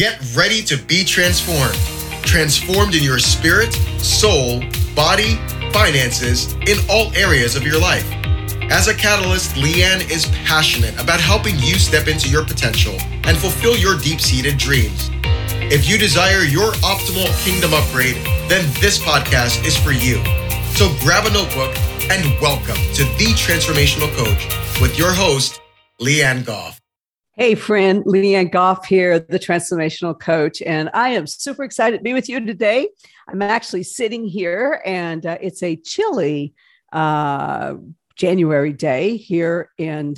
Get 0.00 0.18
ready 0.34 0.62
to 0.62 0.78
be 0.78 1.04
transformed. 1.04 1.74
Transformed 2.24 2.94
in 2.94 3.02
your 3.02 3.18
spirit, 3.18 3.70
soul, 4.00 4.60
body, 4.96 5.36
finances, 5.74 6.54
in 6.66 6.78
all 6.88 7.14
areas 7.14 7.54
of 7.54 7.64
your 7.64 7.78
life. 7.78 8.10
As 8.72 8.88
a 8.88 8.94
catalyst, 8.94 9.56
Leanne 9.56 10.10
is 10.10 10.24
passionate 10.46 10.98
about 10.98 11.20
helping 11.20 11.54
you 11.56 11.74
step 11.74 12.08
into 12.08 12.30
your 12.30 12.46
potential 12.46 12.94
and 13.24 13.36
fulfill 13.36 13.76
your 13.76 13.98
deep 13.98 14.22
seated 14.22 14.56
dreams. 14.56 15.10
If 15.70 15.86
you 15.86 15.98
desire 15.98 16.44
your 16.44 16.72
optimal 16.80 17.28
kingdom 17.44 17.74
upgrade, 17.74 18.16
then 18.48 18.64
this 18.80 18.98
podcast 18.98 19.66
is 19.66 19.76
for 19.76 19.92
you. 19.92 20.24
So 20.76 20.88
grab 21.04 21.26
a 21.26 21.30
notebook 21.30 21.76
and 22.10 22.24
welcome 22.40 22.80
to 22.94 23.04
The 23.18 23.34
Transformational 23.36 24.08
Coach 24.16 24.80
with 24.80 24.96
your 24.96 25.12
host, 25.12 25.60
Leanne 26.00 26.46
Goff. 26.46 26.79
Hey, 27.40 27.54
friend, 27.54 28.04
Leanne 28.04 28.52
Goff 28.52 28.84
here, 28.84 29.18
the 29.18 29.38
transformational 29.38 30.20
coach, 30.20 30.60
and 30.60 30.90
I 30.92 31.08
am 31.08 31.26
super 31.26 31.64
excited 31.64 31.96
to 31.96 32.02
be 32.02 32.12
with 32.12 32.28
you 32.28 32.44
today. 32.44 32.90
I'm 33.30 33.40
actually 33.40 33.84
sitting 33.84 34.26
here, 34.26 34.82
and 34.84 35.24
uh, 35.24 35.38
it's 35.40 35.62
a 35.62 35.76
chilly 35.76 36.52
uh, 36.92 37.76
January 38.14 38.74
day 38.74 39.16
here 39.16 39.70
in 39.78 40.16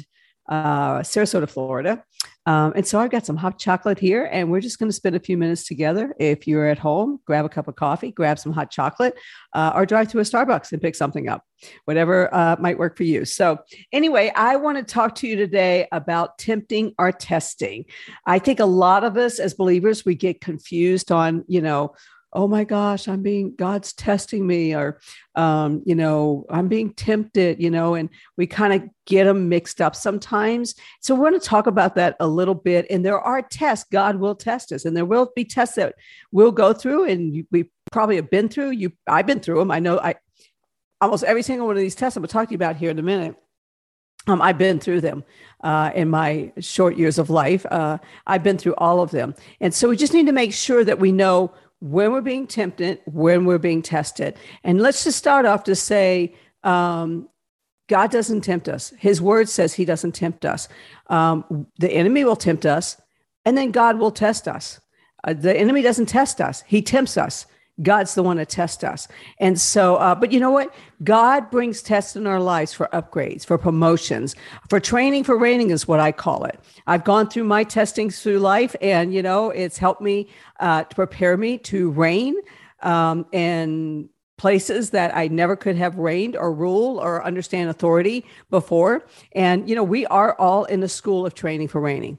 uh, 0.48 0.98
Sarasota, 1.02 1.48
Florida. 1.48 2.02
Um, 2.44 2.72
and 2.74 2.86
so 2.86 2.98
I've 2.98 3.10
got 3.10 3.24
some 3.24 3.36
hot 3.36 3.58
chocolate 3.58 3.98
here, 3.98 4.28
and 4.32 4.50
we're 4.50 4.60
just 4.60 4.78
going 4.78 4.88
to 4.88 4.94
spend 4.94 5.14
a 5.14 5.20
few 5.20 5.36
minutes 5.36 5.64
together. 5.64 6.14
If 6.18 6.48
you're 6.48 6.66
at 6.66 6.78
home, 6.78 7.20
grab 7.24 7.44
a 7.44 7.48
cup 7.48 7.68
of 7.68 7.76
coffee, 7.76 8.10
grab 8.10 8.38
some 8.38 8.52
hot 8.52 8.70
chocolate, 8.70 9.14
uh, 9.54 9.72
or 9.74 9.86
drive 9.86 10.08
to 10.08 10.18
a 10.18 10.22
Starbucks 10.22 10.72
and 10.72 10.82
pick 10.82 10.96
something 10.96 11.28
up, 11.28 11.44
whatever 11.84 12.34
uh, 12.34 12.56
might 12.58 12.78
work 12.78 12.96
for 12.96 13.04
you. 13.04 13.24
So, 13.24 13.58
anyway, 13.92 14.32
I 14.34 14.56
want 14.56 14.78
to 14.78 14.84
talk 14.84 15.14
to 15.16 15.28
you 15.28 15.36
today 15.36 15.86
about 15.92 16.38
tempting 16.38 16.94
or 16.98 17.12
testing. 17.12 17.84
I 18.26 18.40
think 18.40 18.58
a 18.58 18.64
lot 18.64 19.04
of 19.04 19.16
us 19.16 19.38
as 19.38 19.54
believers, 19.54 20.04
we 20.04 20.16
get 20.16 20.40
confused 20.40 21.12
on, 21.12 21.44
you 21.46 21.60
know, 21.60 21.94
oh 22.32 22.48
my 22.48 22.64
gosh, 22.64 23.08
I'm 23.08 23.22
being, 23.22 23.54
God's 23.56 23.92
testing 23.92 24.46
me, 24.46 24.74
or, 24.74 25.00
um, 25.34 25.82
you 25.84 25.94
know, 25.94 26.46
I'm 26.48 26.68
being 26.68 26.94
tempted, 26.94 27.62
you 27.62 27.70
know, 27.70 27.94
and 27.94 28.08
we 28.36 28.46
kind 28.46 28.72
of 28.72 28.88
get 29.06 29.24
them 29.24 29.48
mixed 29.48 29.80
up 29.80 29.94
sometimes. 29.94 30.74
So 31.00 31.14
we're 31.14 31.28
going 31.28 31.40
to 31.40 31.46
talk 31.46 31.66
about 31.66 31.94
that 31.96 32.16
a 32.20 32.26
little 32.26 32.54
bit. 32.54 32.86
And 32.90 33.04
there 33.04 33.20
are 33.20 33.42
tests, 33.42 33.86
God 33.90 34.16
will 34.16 34.34
test 34.34 34.72
us, 34.72 34.84
and 34.84 34.96
there 34.96 35.04
will 35.04 35.30
be 35.36 35.44
tests 35.44 35.76
that 35.76 35.94
we'll 36.30 36.52
go 36.52 36.72
through, 36.72 37.04
and 37.04 37.46
we 37.50 37.70
probably 37.90 38.16
have 38.16 38.30
been 38.30 38.48
through. 38.48 38.70
You, 38.70 38.92
I've 39.06 39.26
been 39.26 39.40
through 39.40 39.58
them. 39.58 39.70
I 39.70 39.78
know 39.78 39.98
I 39.98 40.14
almost 41.00 41.24
every 41.24 41.42
single 41.42 41.66
one 41.66 41.76
of 41.76 41.82
these 41.82 41.94
tests 41.94 42.16
I'm 42.16 42.22
going 42.22 42.28
to 42.28 42.32
talk 42.32 42.48
to 42.48 42.52
you 42.52 42.56
about 42.56 42.76
here 42.76 42.90
in 42.90 42.98
a 42.98 43.02
minute. 43.02 43.36
Um, 44.28 44.40
I've 44.40 44.58
been 44.58 44.78
through 44.78 45.00
them 45.00 45.24
uh, 45.64 45.90
in 45.94 46.08
my 46.08 46.52
short 46.60 46.96
years 46.96 47.18
of 47.18 47.28
life. 47.28 47.66
Uh, 47.68 47.98
I've 48.24 48.44
been 48.44 48.56
through 48.56 48.76
all 48.76 49.00
of 49.00 49.10
them. 49.10 49.34
And 49.60 49.74
so 49.74 49.88
we 49.88 49.96
just 49.96 50.14
need 50.14 50.26
to 50.26 50.32
make 50.32 50.52
sure 50.52 50.84
that 50.84 51.00
we 51.00 51.10
know 51.10 51.52
when 51.82 52.12
we're 52.12 52.20
being 52.20 52.46
tempted, 52.46 53.00
when 53.06 53.44
we're 53.44 53.58
being 53.58 53.82
tested. 53.82 54.36
And 54.62 54.80
let's 54.80 55.02
just 55.02 55.18
start 55.18 55.46
off 55.46 55.64
to 55.64 55.74
say, 55.74 56.32
um, 56.62 57.28
God 57.88 58.12
doesn't 58.12 58.42
tempt 58.42 58.68
us. 58.68 58.92
His 58.98 59.20
word 59.20 59.48
says 59.48 59.74
he 59.74 59.84
doesn't 59.84 60.12
tempt 60.12 60.44
us. 60.44 60.68
Um, 61.08 61.66
the 61.78 61.90
enemy 61.90 62.24
will 62.24 62.36
tempt 62.36 62.64
us, 62.66 63.00
and 63.44 63.58
then 63.58 63.72
God 63.72 63.98
will 63.98 64.12
test 64.12 64.46
us. 64.46 64.80
Uh, 65.24 65.34
the 65.34 65.56
enemy 65.56 65.82
doesn't 65.82 66.06
test 66.06 66.40
us, 66.40 66.62
he 66.68 66.82
tempts 66.82 67.16
us. 67.16 67.46
God's 67.80 68.14
the 68.14 68.22
one 68.22 68.36
to 68.36 68.44
test 68.44 68.84
us. 68.84 69.08
And 69.38 69.58
so, 69.58 69.96
uh, 69.96 70.14
but 70.14 70.30
you 70.30 70.38
know 70.38 70.50
what? 70.50 70.74
God 71.02 71.50
brings 71.50 71.80
tests 71.80 72.16
in 72.16 72.26
our 72.26 72.40
lives 72.40 72.74
for 72.74 72.88
upgrades, 72.92 73.46
for 73.46 73.56
promotions, 73.56 74.36
for 74.68 74.78
training, 74.78 75.24
for 75.24 75.38
reigning 75.38 75.70
is 75.70 75.88
what 75.88 75.98
I 75.98 76.12
call 76.12 76.44
it. 76.44 76.60
I've 76.86 77.04
gone 77.04 77.30
through 77.30 77.44
my 77.44 77.64
testing 77.64 78.10
through 78.10 78.40
life, 78.40 78.76
and 78.82 79.14
you 79.14 79.22
know, 79.22 79.50
it's 79.50 79.78
helped 79.78 80.02
me 80.02 80.28
uh, 80.60 80.84
to 80.84 80.94
prepare 80.94 81.36
me 81.36 81.56
to 81.58 81.90
reign 81.90 82.34
um, 82.82 83.24
in 83.32 84.10
places 84.36 84.90
that 84.90 85.16
I 85.16 85.28
never 85.28 85.56
could 85.56 85.76
have 85.76 85.96
reigned 85.96 86.36
or 86.36 86.52
rule 86.52 86.98
or 86.98 87.24
understand 87.24 87.70
authority 87.70 88.26
before. 88.50 89.06
And 89.34 89.68
you 89.68 89.74
know, 89.74 89.84
we 89.84 90.04
are 90.06 90.38
all 90.38 90.64
in 90.64 90.80
the 90.80 90.88
school 90.88 91.24
of 91.24 91.34
training 91.34 91.68
for 91.68 91.80
reigning 91.80 92.18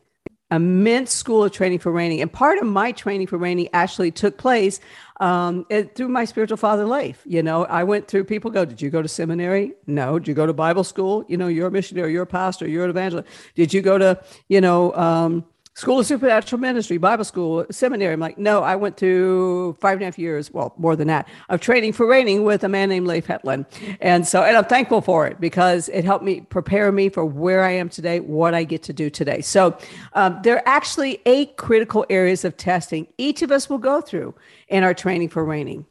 immense 0.55 1.11
school 1.11 1.43
of 1.43 1.51
training 1.51 1.79
for 1.79 1.91
reigning. 1.91 2.21
And 2.21 2.31
part 2.31 2.57
of 2.59 2.65
my 2.65 2.91
training 2.91 3.27
for 3.27 3.37
reigning 3.37 3.69
actually 3.73 4.11
took 4.11 4.37
place 4.37 4.79
um, 5.19 5.65
it, 5.69 5.95
through 5.95 6.09
my 6.09 6.25
spiritual 6.25 6.57
father 6.57 6.85
life. 6.85 7.21
You 7.25 7.43
know, 7.43 7.65
I 7.65 7.83
went 7.83 8.07
through, 8.07 8.25
people 8.25 8.51
go, 8.51 8.65
Did 8.65 8.81
you 8.81 8.89
go 8.89 9.01
to 9.01 9.07
seminary? 9.07 9.73
No. 9.87 10.19
Did 10.19 10.27
you 10.27 10.33
go 10.33 10.45
to 10.45 10.53
Bible 10.53 10.83
school? 10.83 11.25
You 11.27 11.37
know, 11.37 11.47
you're 11.47 11.67
a 11.67 11.71
missionary, 11.71 12.11
you're 12.11 12.23
a 12.23 12.27
pastor, 12.27 12.67
you're 12.67 12.83
an 12.83 12.89
evangelist. 12.89 13.27
Did 13.55 13.73
you 13.73 13.81
go 13.81 13.97
to, 13.97 14.21
you 14.47 14.61
know, 14.61 14.93
um, 14.95 15.45
School 15.75 15.99
of 15.99 16.05
Supernatural 16.05 16.59
Ministry, 16.59 16.97
Bible 16.97 17.23
school, 17.23 17.65
seminary. 17.71 18.13
I'm 18.13 18.19
like, 18.19 18.37
no, 18.37 18.61
I 18.61 18.75
went 18.75 18.95
through 18.95 19.73
five 19.81 19.93
and 19.93 20.03
a 20.03 20.05
half 20.05 20.19
years, 20.19 20.51
well, 20.51 20.75
more 20.77 20.95
than 20.95 21.07
that, 21.07 21.27
of 21.49 21.61
training 21.61 21.93
for 21.93 22.05
reigning 22.05 22.43
with 22.43 22.63
a 22.63 22.69
man 22.69 22.89
named 22.89 23.07
Leif 23.07 23.25
Hetland. 23.25 23.65
And 23.99 24.27
so, 24.27 24.43
and 24.43 24.55
I'm 24.55 24.65
thankful 24.65 25.01
for 25.01 25.25
it 25.25 25.41
because 25.41 25.89
it 25.89 26.05
helped 26.05 26.23
me 26.23 26.41
prepare 26.41 26.91
me 26.91 27.09
for 27.09 27.25
where 27.25 27.63
I 27.63 27.71
am 27.71 27.89
today, 27.89 28.19
what 28.19 28.53
I 28.53 28.65
get 28.65 28.83
to 28.83 28.93
do 28.93 29.09
today. 29.09 29.41
So 29.41 29.75
um, 30.13 30.39
there 30.43 30.57
are 30.57 30.67
actually 30.67 31.19
eight 31.25 31.57
critical 31.57 32.05
areas 32.07 32.45
of 32.45 32.55
testing 32.55 33.07
each 33.17 33.41
of 33.41 33.51
us 33.51 33.67
will 33.67 33.79
go 33.79 33.99
through 33.99 34.35
in 34.67 34.83
our 34.83 34.93
training 34.93 35.29
for 35.29 35.43
reigning. 35.43 35.87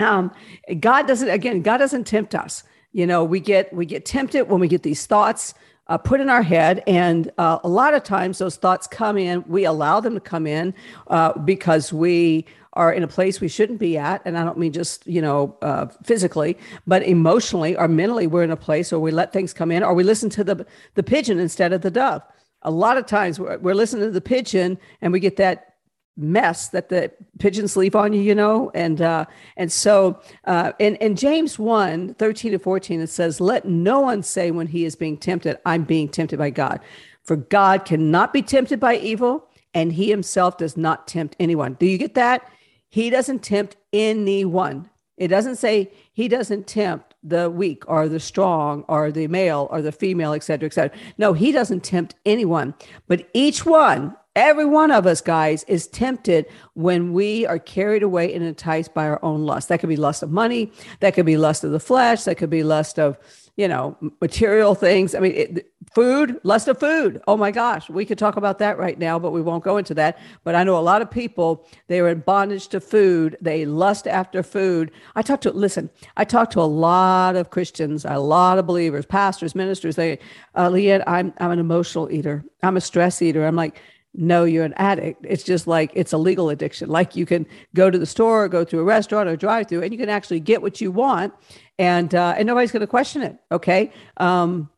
Um, 0.00 0.32
God 0.80 1.06
doesn't, 1.06 1.28
again, 1.28 1.62
God 1.62 1.78
doesn't 1.78 2.04
tempt 2.08 2.34
us. 2.34 2.64
You 2.92 3.06
know, 3.06 3.22
we 3.24 3.40
get 3.40 3.72
we 3.74 3.84
get 3.84 4.06
tempted 4.06 4.48
when 4.48 4.58
we 4.58 4.68
get 4.68 4.82
these 4.82 5.04
thoughts 5.04 5.52
uh, 5.88 5.98
put 5.98 6.20
in 6.20 6.28
our 6.28 6.42
head. 6.42 6.82
And 6.86 7.30
uh, 7.38 7.58
a 7.62 7.68
lot 7.68 7.94
of 7.94 8.02
times 8.02 8.38
those 8.38 8.56
thoughts 8.56 8.86
come 8.86 9.18
in, 9.18 9.44
we 9.46 9.64
allow 9.64 10.00
them 10.00 10.14
to 10.14 10.20
come 10.20 10.46
in 10.46 10.74
uh, 11.08 11.38
because 11.38 11.92
we 11.92 12.46
are 12.72 12.92
in 12.92 13.02
a 13.02 13.08
place 13.08 13.40
we 13.40 13.48
shouldn't 13.48 13.78
be 13.78 13.96
at. 13.96 14.20
And 14.24 14.36
I 14.36 14.44
don't 14.44 14.58
mean 14.58 14.72
just, 14.72 15.06
you 15.06 15.22
know, 15.22 15.56
uh, 15.62 15.86
physically, 16.04 16.58
but 16.86 17.02
emotionally 17.02 17.76
or 17.76 17.88
mentally, 17.88 18.26
we're 18.26 18.42
in 18.42 18.50
a 18.50 18.56
place 18.56 18.92
where 18.92 19.00
we 19.00 19.10
let 19.10 19.32
things 19.32 19.52
come 19.52 19.70
in 19.70 19.82
or 19.82 19.94
we 19.94 20.04
listen 20.04 20.28
to 20.30 20.44
the, 20.44 20.66
the 20.94 21.02
pigeon 21.02 21.38
instead 21.38 21.72
of 21.72 21.80
the 21.80 21.90
dove. 21.90 22.22
A 22.62 22.70
lot 22.70 22.98
of 22.98 23.06
times 23.06 23.38
we're, 23.38 23.56
we're 23.58 23.74
listening 23.74 24.04
to 24.04 24.10
the 24.10 24.20
pigeon 24.20 24.78
and 25.00 25.12
we 25.12 25.20
get 25.20 25.36
that 25.36 25.75
mess 26.16 26.68
that 26.68 26.88
the 26.88 27.12
pigeons 27.38 27.76
leave 27.76 27.94
on 27.94 28.12
you, 28.12 28.20
you 28.20 28.34
know? 28.34 28.70
And 28.74 29.02
uh, 29.02 29.26
and 29.56 29.70
so 29.70 30.20
uh, 30.44 30.72
in, 30.78 30.96
in 30.96 31.16
James 31.16 31.58
1, 31.58 32.14
13 32.14 32.52
to 32.52 32.58
14, 32.58 33.00
it 33.00 33.08
says, 33.08 33.40
Let 33.40 33.66
no 33.66 34.00
one 34.00 34.22
say 34.22 34.50
when 34.50 34.66
he 34.66 34.84
is 34.84 34.96
being 34.96 35.16
tempted, 35.16 35.58
I'm 35.66 35.84
being 35.84 36.08
tempted 36.08 36.38
by 36.38 36.50
God. 36.50 36.80
For 37.22 37.36
God 37.36 37.84
cannot 37.84 38.32
be 38.32 38.42
tempted 38.42 38.80
by 38.80 38.96
evil, 38.96 39.48
and 39.74 39.92
he 39.92 40.10
himself 40.10 40.56
does 40.56 40.76
not 40.76 41.08
tempt 41.08 41.36
anyone. 41.40 41.74
Do 41.74 41.86
you 41.86 41.98
get 41.98 42.14
that? 42.14 42.50
He 42.88 43.10
doesn't 43.10 43.42
tempt 43.42 43.76
anyone. 43.92 44.88
It 45.16 45.28
doesn't 45.28 45.56
say 45.56 45.90
he 46.12 46.28
doesn't 46.28 46.66
tempt 46.66 47.14
the 47.22 47.50
weak 47.50 47.82
or 47.88 48.08
the 48.08 48.20
strong 48.20 48.84
or 48.86 49.10
the 49.10 49.26
male 49.26 49.66
or 49.70 49.82
the 49.82 49.92
female, 49.92 50.34
et 50.34 50.44
cetera, 50.44 50.66
et 50.66 50.74
cetera. 50.74 50.96
No, 51.18 51.32
he 51.32 51.52
doesn't 51.52 51.82
tempt 51.82 52.14
anyone. 52.24 52.74
But 53.08 53.28
each 53.32 53.66
one 53.66 54.14
Every 54.36 54.66
one 54.66 54.90
of 54.90 55.06
us, 55.06 55.22
guys, 55.22 55.64
is 55.64 55.86
tempted 55.86 56.44
when 56.74 57.14
we 57.14 57.46
are 57.46 57.58
carried 57.58 58.02
away 58.02 58.34
and 58.34 58.44
enticed 58.44 58.92
by 58.92 59.06
our 59.06 59.18
own 59.24 59.46
lust. 59.46 59.70
That 59.70 59.80
could 59.80 59.88
be 59.88 59.96
lust 59.96 60.22
of 60.22 60.30
money. 60.30 60.70
That 61.00 61.14
could 61.14 61.24
be 61.24 61.38
lust 61.38 61.64
of 61.64 61.70
the 61.70 61.80
flesh. 61.80 62.24
That 62.24 62.34
could 62.36 62.50
be 62.50 62.62
lust 62.62 62.98
of, 62.98 63.16
you 63.56 63.66
know, 63.66 63.96
material 64.20 64.74
things. 64.74 65.14
I 65.14 65.20
mean, 65.20 65.32
it, 65.32 65.72
food, 65.94 66.38
lust 66.42 66.68
of 66.68 66.78
food. 66.78 67.22
Oh 67.26 67.38
my 67.38 67.50
gosh, 67.50 67.88
we 67.88 68.04
could 68.04 68.18
talk 68.18 68.36
about 68.36 68.58
that 68.58 68.76
right 68.76 68.98
now, 68.98 69.18
but 69.18 69.30
we 69.30 69.40
won't 69.40 69.64
go 69.64 69.78
into 69.78 69.94
that. 69.94 70.18
But 70.44 70.54
I 70.54 70.64
know 70.64 70.76
a 70.76 70.80
lot 70.80 71.00
of 71.00 71.10
people, 71.10 71.66
they 71.86 72.00
are 72.00 72.08
in 72.10 72.20
bondage 72.20 72.68
to 72.68 72.80
food. 72.80 73.38
They 73.40 73.64
lust 73.64 74.06
after 74.06 74.42
food. 74.42 74.90
I 75.14 75.22
talk 75.22 75.40
to, 75.42 75.50
listen, 75.50 75.88
I 76.18 76.24
talk 76.24 76.50
to 76.50 76.60
a 76.60 76.68
lot 76.68 77.36
of 77.36 77.48
Christians, 77.48 78.04
a 78.04 78.18
lot 78.18 78.58
of 78.58 78.66
believers, 78.66 79.06
pastors, 79.06 79.54
ministers. 79.54 79.96
They, 79.96 80.18
uh, 80.54 80.68
Leanne, 80.68 81.04
I'm, 81.06 81.32
I'm 81.38 81.52
an 81.52 81.58
emotional 81.58 82.12
eater. 82.12 82.44
I'm 82.62 82.76
a 82.76 82.82
stress 82.82 83.22
eater. 83.22 83.46
I'm 83.46 83.56
like, 83.56 83.80
know 84.16 84.44
you're 84.44 84.64
an 84.64 84.74
addict. 84.76 85.24
It's 85.28 85.42
just 85.42 85.66
like 85.66 85.90
it's 85.94 86.12
a 86.12 86.18
legal 86.18 86.50
addiction. 86.50 86.88
Like 86.88 87.16
you 87.16 87.26
can 87.26 87.46
go 87.74 87.90
to 87.90 87.98
the 87.98 88.06
store, 88.06 88.44
or 88.44 88.48
go 88.48 88.64
to 88.64 88.80
a 88.80 88.84
restaurant, 88.84 89.28
or 89.28 89.36
drive 89.36 89.68
through, 89.68 89.82
and 89.82 89.92
you 89.92 89.98
can 89.98 90.08
actually 90.08 90.40
get 90.40 90.62
what 90.62 90.80
you 90.80 90.90
want, 90.90 91.34
and 91.78 92.14
uh, 92.14 92.34
and 92.36 92.46
nobody's 92.46 92.72
going 92.72 92.80
to 92.80 92.86
question 92.86 93.22
it. 93.22 93.36
Okay. 93.52 93.92
Um, 94.16 94.70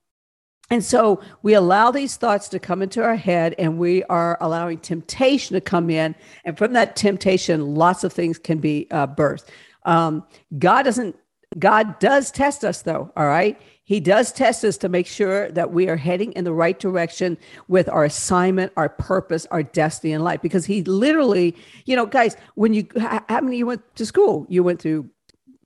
and 0.71 0.85
so 0.85 1.23
we 1.43 1.55
allow 1.55 1.91
these 1.91 2.17
thoughts 2.17 2.49
to 2.51 2.59
come 2.59 2.83
into 2.83 3.03
our 3.03 3.17
head, 3.17 3.55
and 3.59 3.79
we 3.79 4.05
are 4.05 4.37
allowing 4.41 4.79
temptation 4.79 5.55
to 5.55 5.61
come 5.63 5.89
in. 5.89 6.15
And 6.45 6.59
from 6.59 6.75
that 6.75 6.95
temptation, 6.95 7.75
lots 7.75 8.05
of 8.05 8.13
things 8.13 8.39
can 8.39 8.59
be 8.59 8.87
uh, 8.91 9.07
birthed. 9.07 9.47
Um, 9.85 10.25
God 10.59 10.83
doesn't. 10.83 11.17
God 11.59 11.99
does 11.99 12.31
test 12.31 12.65
us, 12.65 12.83
though. 12.83 13.11
All 13.17 13.27
right. 13.27 13.59
He 13.89 14.01
does 14.01 14.33
test 14.33 14.65
us 14.67 14.77
to 14.79 14.89
make 14.91 15.07
sure 15.07 15.51
that 15.53 15.73
we 15.73 15.89
are 15.89 15.97
heading 15.97 16.33
in 16.33 16.45
the 16.45 16.53
right 16.53 16.79
direction 16.79 17.39
with 17.69 17.89
our 17.89 18.05
assignment, 18.05 18.71
our 18.77 18.91
purpose, 18.91 19.47
our 19.51 19.63
destiny 19.63 20.13
in 20.13 20.23
life. 20.23 20.43
Because 20.43 20.67
he 20.67 20.83
literally, 20.83 21.57
you 21.87 21.97
know, 21.97 22.05
guys, 22.05 22.37
when 22.55 22.75
you, 22.75 22.87
how 22.99 23.41
many 23.41 23.57
you 23.57 23.65
went 23.65 23.83
to 23.97 24.05
school? 24.05 24.45
You 24.51 24.63
went 24.63 24.83
through, 24.83 25.09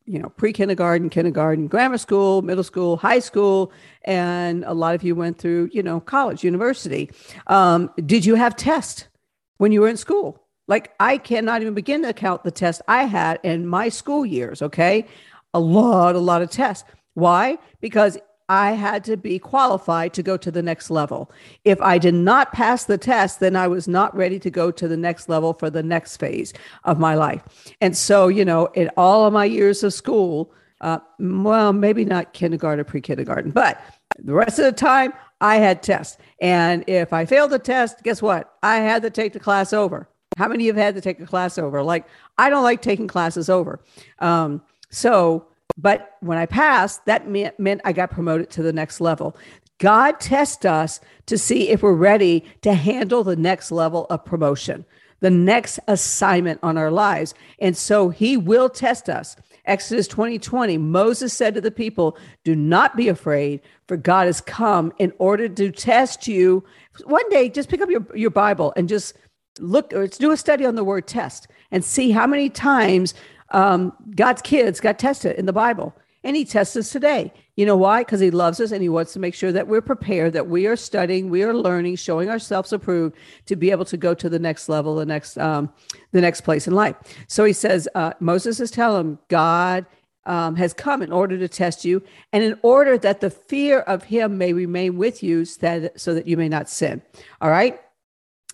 you 0.05 0.21
know, 0.21 0.29
pre 0.29 0.53
kindergarten, 0.53 1.11
kindergarten, 1.11 1.67
grammar 1.67 1.99
school, 1.99 2.43
middle 2.43 2.63
school, 2.63 2.97
high 2.97 3.19
school, 3.19 3.73
and 4.03 4.63
a 4.67 4.73
lot 4.73 4.95
of 4.95 5.03
you 5.03 5.17
went 5.17 5.39
through, 5.39 5.71
you 5.73 5.83
know, 5.83 5.99
college, 5.99 6.45
university. 6.45 7.11
Um, 7.49 7.91
did 8.07 8.25
you 8.25 8.37
have 8.37 8.55
tests 8.55 9.09
when 9.57 9.73
you 9.73 9.81
were 9.81 9.89
in 9.89 9.97
school? 9.97 10.41
Like 10.69 10.95
I 11.01 11.19
cannot 11.19 11.61
even 11.63 11.75
begin 11.75 12.05
to 12.05 12.13
count 12.13 12.45
the 12.45 12.53
tests 12.53 12.83
I 12.87 13.03
had 13.03 13.41
in 13.43 13.67
my 13.67 13.89
school 13.89 14.25
years. 14.25 14.63
Okay. 14.63 15.07
A 15.55 15.59
lot, 15.59 16.15
a 16.15 16.21
lot 16.21 16.41
of 16.41 16.53
tests. 16.53 16.89
Why? 17.15 17.59
Because 17.81 18.19
I 18.49 18.73
had 18.73 19.05
to 19.05 19.17
be 19.17 19.39
qualified 19.39 20.13
to 20.15 20.23
go 20.23 20.37
to 20.37 20.51
the 20.51 20.63
next 20.63 20.91
level. 20.91 21.31
If 21.65 21.81
I 21.81 21.97
did 21.99 22.15
not 22.15 22.53
pass 22.53 22.85
the 22.85 22.99
test, 22.99 23.41
then 23.41 23.57
I 23.57 23.67
was 23.69 23.89
not 23.89 24.15
ready 24.15 24.39
to 24.41 24.51
go 24.51 24.71
to 24.71 24.89
the 24.89 24.97
next 24.97 25.29
level 25.29 25.55
for 25.55 25.71
the 25.71 25.83
next 25.83 26.19
phase 26.19 26.53
of 26.85 26.99
my 26.99 27.15
life. 27.15 27.43
And 27.81 27.97
so, 27.97 28.29
you 28.29 28.45
know, 28.45 28.67
in 28.75 28.91
all 28.97 29.25
of 29.25 29.33
my 29.33 29.47
years 29.47 29.83
of 29.83 29.95
school, 29.95 30.53
uh, 30.83 30.99
well, 31.19 31.73
maybe 31.73 32.05
not 32.05 32.33
kindergarten, 32.33 32.85
pre 32.85 33.01
kindergarten, 33.01 33.53
but 33.53 33.83
the 34.19 34.35
rest 34.35 34.59
of 34.59 34.65
the 34.67 34.73
time, 34.73 35.13
I 35.41 35.57
had 35.57 35.83
tests. 35.83 36.19
And 36.41 36.85
if 36.87 37.13
I 37.13 37.25
failed 37.25 37.53
the 37.53 37.59
test, 37.59 38.03
guess 38.03 38.21
what? 38.21 38.53
I 38.63 38.77
had 38.77 39.03
to 39.03 39.11
take 39.11 39.33
the 39.33 39.41
class 39.41 39.73
over. 39.73 40.09
How 40.37 40.49
many 40.49 40.69
of 40.69 40.77
you 40.77 40.81
have 40.81 40.95
had 40.95 40.95
to 40.97 41.01
take 41.01 41.21
a 41.21 41.27
class 41.27 41.59
over? 41.59 41.83
Like, 41.83 42.07
I 42.39 42.51
don't 42.51 42.63
like 42.63 42.83
taking 42.83 43.09
classes 43.09 43.49
over. 43.49 43.81
Um, 44.19 44.63
so, 44.91 45.47
but 45.77 46.17
when 46.21 46.39
I 46.39 46.47
passed, 46.47 47.05
that 47.07 47.29
meant, 47.29 47.59
meant 47.59 47.81
I 47.85 47.93
got 47.93 48.11
promoted 48.11 48.51
to 48.51 48.63
the 48.63 48.73
next 48.73 49.01
level. 49.01 49.37
God 49.79 50.21
tests 50.21 50.65
us 50.65 51.01
to 51.27 51.37
see 51.37 51.71
if 51.71 51.83
we're 51.83 51.95
ready 51.95 52.45
to 52.63 52.75
handle 52.75 53.25
the 53.25 53.37
next 53.37 53.73
level 53.73 54.07
of 54.11 54.25
promotion, 54.25 54.85
the 55.21 55.31
next 55.31 55.81
assignment 55.89 56.61
on 56.63 56.79
our 56.79 56.91
lives. 56.91 57.35
And 57.59 57.77
so 57.77 58.09
he 58.09 58.37
will 58.37 58.69
test 58.69 59.09
us. 59.09 59.37
Exodus 59.65 60.09
20 60.09 60.39
20, 60.39 60.79
Moses 60.79 61.33
said 61.33 61.55
to 61.55 61.61
the 61.61 61.71
people, 61.71 62.17
Do 62.45 62.55
not 62.55 62.97
be 62.97 63.09
afraid, 63.09 63.61
for 63.87 63.97
God 63.97 64.27
has 64.27 64.41
come 64.41 64.93
in 64.99 65.13
order 65.19 65.49
to 65.49 65.71
test 65.71 66.27
you. 66.27 66.65
One 67.05 67.29
day, 67.31 67.49
just 67.49 67.69
pick 67.69 67.81
up 67.81 67.91
your, 67.91 68.05
your 68.15 68.31
Bible 68.31 68.73
and 68.77 68.89
just 68.89 69.15
look 69.61 69.93
or 69.93 70.07
do 70.07 70.31
a 70.31 70.37
study 70.37 70.65
on 70.65 70.75
the 70.75 70.85
word 70.85 71.07
test 71.07 71.47
and 71.71 71.85
see 71.85 72.11
how 72.11 72.27
many 72.27 72.49
times 72.49 73.15
um, 73.53 73.93
God's 74.15 74.43
kids 74.43 74.81
got 74.81 74.99
tested 74.99 75.37
in 75.37 75.47
the 75.47 75.53
Bible. 75.53 75.95
And 76.25 76.37
he 76.37 76.45
tests 76.45 76.77
us 76.77 76.91
today. 76.91 77.33
You 77.57 77.67
know 77.67 77.77
why? 77.77 78.03
Because 78.03 78.21
he 78.21 78.31
loves 78.31 78.61
us 78.61 78.71
and 78.71 78.81
he 78.81 78.89
wants 78.89 79.13
to 79.13 79.19
make 79.19 79.35
sure 79.35 79.51
that 79.51 79.67
we're 79.67 79.81
prepared, 79.83 80.35
that 80.35 80.47
we 80.47 80.69
are 80.69 80.77
studying, 80.77 81.31
we 81.31 81.43
are 81.43 81.53
learning, 81.53 81.97
showing 81.97 82.31
ourselves 82.31 82.73
approved 82.73 83.17
to 83.47 83.57
be 83.57 83.73
able 83.73 83.85
to 83.87 83.97
go 83.97 84.15
to 84.15 84.29
the 84.29 84.39
next 84.39 84.69
level, 84.69 84.95
the 84.95 85.05
next, 85.05 85.37
um, 85.37 85.73
the 86.13 86.21
next 86.21 86.43
place 86.43 86.69
in 86.69 86.75
life. 86.75 86.95
So 87.27 87.45
he 87.45 87.53
says, 87.53 87.89
uh, 87.97 88.13
Moses 88.21 88.61
is 88.61 88.71
telling 88.71 89.01
him, 89.01 89.19
God 89.29 89.85
um, 90.25 90.57
has 90.57 90.73
come 90.73 91.03
in 91.03 91.13
order 91.13 91.39
to 91.39 91.49
test 91.49 91.85
you, 91.85 92.03
and 92.33 92.45
in 92.45 92.59
order 92.63 92.97
that 92.99 93.21
the 93.21 93.31
fear 93.31 93.81
of 93.81 94.05
Him 94.05 94.39
may 94.39 94.53
remain 94.53 94.97
with 94.97 95.23
you, 95.23 95.45
so 95.45 95.59
that, 95.61 96.01
so 96.01 96.15
that 96.15 96.27
you 96.27 96.37
may 96.37 96.49
not 96.49 96.69
sin. 96.69 97.03
All 97.41 97.51
right, 97.51 97.81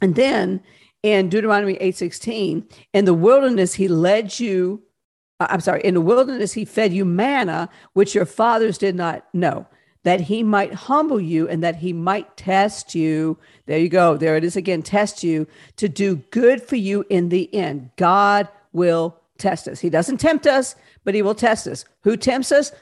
and 0.00 0.14
then 0.14 0.62
in 1.02 1.28
Deuteronomy 1.28 1.74
eight 1.74 1.96
sixteen, 1.96 2.66
in 2.92 3.04
the 3.04 3.14
wilderness 3.14 3.74
He 3.74 3.88
led 3.88 4.40
you 4.40 4.82
Uh, 5.40 5.46
I'm 5.50 5.60
sorry, 5.60 5.80
in 5.82 5.94
the 5.94 6.00
wilderness, 6.00 6.52
he 6.52 6.64
fed 6.64 6.92
you 6.92 7.04
manna, 7.04 7.68
which 7.92 8.14
your 8.14 8.26
fathers 8.26 8.78
did 8.78 8.94
not 8.94 9.26
know, 9.32 9.66
that 10.02 10.20
he 10.20 10.42
might 10.42 10.72
humble 10.74 11.20
you 11.20 11.48
and 11.48 11.62
that 11.62 11.76
he 11.76 11.92
might 11.92 12.36
test 12.36 12.94
you. 12.94 13.38
There 13.66 13.78
you 13.78 13.88
go. 13.88 14.16
There 14.16 14.36
it 14.36 14.44
is 14.44 14.56
again 14.56 14.82
test 14.82 15.22
you 15.22 15.46
to 15.76 15.88
do 15.88 16.16
good 16.30 16.62
for 16.62 16.76
you 16.76 17.04
in 17.08 17.28
the 17.28 17.52
end. 17.54 17.90
God 17.96 18.48
will 18.72 19.16
test 19.38 19.68
us. 19.68 19.80
He 19.80 19.90
doesn't 19.90 20.18
tempt 20.18 20.46
us, 20.46 20.74
but 21.04 21.14
he 21.14 21.22
will 21.22 21.34
test 21.34 21.66
us. 21.66 21.84
Who 22.02 22.16
tempts 22.16 22.52
us? 22.52 22.72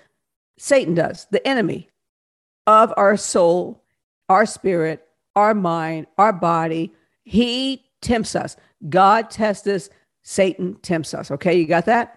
Satan 0.59 0.94
does, 0.94 1.26
the 1.31 1.47
enemy 1.47 1.88
of 2.67 2.93
our 2.97 3.17
soul, 3.17 3.82
our 4.29 4.47
spirit, 4.47 5.06
our 5.35 5.55
mind, 5.55 6.06
our 6.17 6.32
body. 6.32 6.93
He 7.25 7.85
tempts 8.00 8.35
us. 8.35 8.56
God 8.88 9.31
tests 9.31 9.67
us. 9.67 9.91
Satan 10.23 10.76
tempts 10.82 11.12
us. 11.14 11.31
Okay, 11.31 11.59
you 11.59 11.67
got 11.67 11.87
that? 11.87 12.16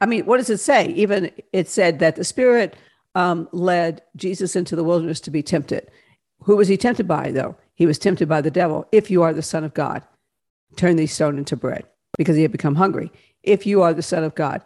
I 0.00 0.06
mean, 0.06 0.24
what 0.26 0.36
does 0.38 0.50
it 0.50 0.58
say? 0.58 0.88
Even 0.88 1.30
it 1.52 1.68
said 1.68 1.98
that 1.98 2.16
the 2.16 2.24
Spirit 2.24 2.76
um, 3.14 3.48
led 3.52 4.02
Jesus 4.16 4.54
into 4.54 4.76
the 4.76 4.84
wilderness 4.84 5.20
to 5.20 5.30
be 5.30 5.42
tempted. 5.42 5.90
Who 6.44 6.56
was 6.56 6.68
he 6.68 6.76
tempted 6.76 7.08
by, 7.08 7.32
though? 7.32 7.56
He 7.74 7.86
was 7.86 7.98
tempted 7.98 8.28
by 8.28 8.40
the 8.40 8.50
devil. 8.50 8.86
If 8.92 9.10
you 9.10 9.22
are 9.22 9.32
the 9.32 9.42
Son 9.42 9.64
of 9.64 9.74
God, 9.74 10.02
turn 10.76 10.96
these 10.96 11.12
stones 11.12 11.38
into 11.38 11.56
bread, 11.56 11.84
because 12.16 12.36
he 12.36 12.42
had 12.42 12.52
become 12.52 12.76
hungry. 12.76 13.10
If 13.42 13.66
you 13.66 13.82
are 13.82 13.92
the 13.92 14.02
Son 14.02 14.22
of 14.22 14.34
God, 14.34 14.62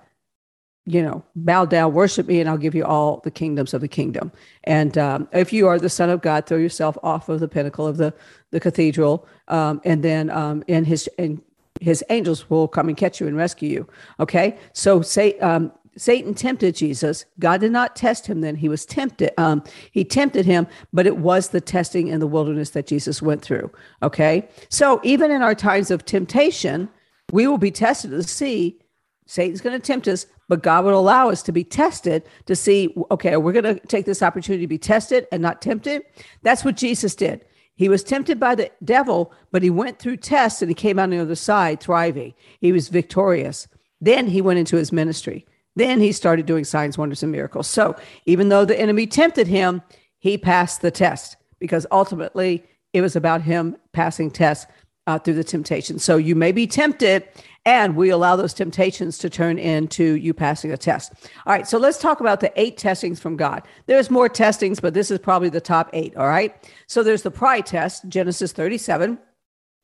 you 0.84 1.00
know, 1.00 1.24
bow 1.36 1.64
down, 1.64 1.94
worship 1.94 2.26
me, 2.26 2.40
and 2.40 2.48
I'll 2.48 2.58
give 2.58 2.74
you 2.74 2.84
all 2.84 3.20
the 3.22 3.30
kingdoms 3.30 3.72
of 3.72 3.80
the 3.80 3.88
kingdom. 3.88 4.32
And 4.64 4.98
um, 4.98 5.28
if 5.32 5.52
you 5.52 5.68
are 5.68 5.78
the 5.78 5.88
Son 5.88 6.10
of 6.10 6.20
God, 6.20 6.44
throw 6.44 6.58
yourself 6.58 6.98
off 7.02 7.28
of 7.28 7.40
the 7.40 7.48
pinnacle 7.48 7.86
of 7.86 7.96
the 7.96 8.12
the 8.50 8.60
cathedral, 8.60 9.26
um, 9.48 9.80
and 9.84 10.02
then 10.02 10.28
um, 10.28 10.64
in 10.66 10.84
his 10.84 11.08
and 11.18 11.40
his 11.82 12.04
angels 12.10 12.48
will 12.48 12.68
come 12.68 12.88
and 12.88 12.96
catch 12.96 13.20
you 13.20 13.26
and 13.26 13.36
rescue 13.36 13.68
you. 13.68 13.88
Okay. 14.20 14.56
So 14.72 15.02
say, 15.02 15.38
um, 15.38 15.72
Satan 15.96 16.32
tempted 16.32 16.74
Jesus. 16.74 17.26
God 17.38 17.60
did 17.60 17.72
not 17.72 17.96
test 17.96 18.26
him 18.26 18.40
then. 18.40 18.56
He 18.56 18.68
was 18.68 18.86
tempted. 18.86 19.38
Um, 19.38 19.62
he 19.90 20.04
tempted 20.04 20.46
him, 20.46 20.66
but 20.92 21.06
it 21.06 21.18
was 21.18 21.48
the 21.48 21.60
testing 21.60 22.08
in 22.08 22.20
the 22.20 22.26
wilderness 22.26 22.70
that 22.70 22.86
Jesus 22.86 23.20
went 23.20 23.42
through. 23.42 23.70
Okay. 24.02 24.48
So 24.70 25.00
even 25.02 25.30
in 25.30 25.42
our 25.42 25.54
times 25.54 25.90
of 25.90 26.04
temptation, 26.04 26.88
we 27.30 27.46
will 27.46 27.58
be 27.58 27.70
tested 27.70 28.10
to 28.12 28.22
see 28.22 28.78
Satan's 29.26 29.60
going 29.60 29.78
to 29.78 29.86
tempt 29.86 30.08
us, 30.08 30.26
but 30.48 30.62
God 30.62 30.84
will 30.84 30.98
allow 30.98 31.30
us 31.30 31.42
to 31.44 31.52
be 31.52 31.64
tested 31.64 32.22
to 32.46 32.56
see, 32.56 32.94
okay, 33.10 33.36
we're 33.36 33.52
going 33.52 33.76
to 33.76 33.86
take 33.86 34.04
this 34.04 34.22
opportunity 34.22 34.64
to 34.64 34.68
be 34.68 34.78
tested 34.78 35.26
and 35.32 35.40
not 35.40 35.62
tempted. 35.62 36.02
That's 36.42 36.64
what 36.64 36.76
Jesus 36.76 37.14
did. 37.14 37.44
He 37.74 37.88
was 37.88 38.04
tempted 38.04 38.38
by 38.38 38.54
the 38.54 38.70
devil, 38.84 39.32
but 39.50 39.62
he 39.62 39.70
went 39.70 39.98
through 39.98 40.18
tests 40.18 40.62
and 40.62 40.70
he 40.70 40.74
came 40.74 40.98
out 40.98 41.04
on 41.04 41.10
the 41.10 41.18
other 41.18 41.34
side 41.34 41.80
thriving. 41.80 42.34
He 42.60 42.72
was 42.72 42.88
victorious. 42.88 43.66
Then 44.00 44.26
he 44.26 44.40
went 44.40 44.58
into 44.58 44.76
his 44.76 44.92
ministry. 44.92 45.46
Then 45.74 46.00
he 46.00 46.12
started 46.12 46.46
doing 46.46 46.64
signs, 46.64 46.98
wonders, 46.98 47.22
and 47.22 47.32
miracles. 47.32 47.66
So 47.66 47.96
even 48.26 48.50
though 48.50 48.64
the 48.64 48.78
enemy 48.78 49.06
tempted 49.06 49.46
him, 49.46 49.82
he 50.18 50.36
passed 50.36 50.82
the 50.82 50.90
test 50.90 51.36
because 51.58 51.86
ultimately 51.90 52.64
it 52.92 53.00
was 53.00 53.16
about 53.16 53.42
him 53.42 53.76
passing 53.92 54.30
tests 54.30 54.66
uh, 55.06 55.18
through 55.18 55.34
the 55.34 55.44
temptation. 55.44 55.98
So 55.98 56.16
you 56.16 56.34
may 56.34 56.52
be 56.52 56.66
tempted 56.66 57.26
and 57.64 57.94
we 57.94 58.10
allow 58.10 58.36
those 58.36 58.54
temptations 58.54 59.18
to 59.18 59.30
turn 59.30 59.58
into 59.58 60.16
you 60.16 60.34
passing 60.34 60.72
a 60.72 60.76
test. 60.76 61.12
All 61.46 61.52
right, 61.52 61.66
so 61.66 61.78
let's 61.78 61.98
talk 61.98 62.20
about 62.20 62.40
the 62.40 62.52
eight 62.60 62.76
testings 62.76 63.20
from 63.20 63.36
God. 63.36 63.62
There's 63.86 64.10
more 64.10 64.28
testings, 64.28 64.80
but 64.80 64.94
this 64.94 65.10
is 65.10 65.18
probably 65.18 65.48
the 65.48 65.60
top 65.60 65.88
eight. 65.92 66.16
All 66.16 66.28
right, 66.28 66.54
so 66.86 67.02
there's 67.02 67.22
the 67.22 67.30
pride 67.30 67.66
test, 67.66 68.08
Genesis 68.08 68.52
37, 68.52 69.18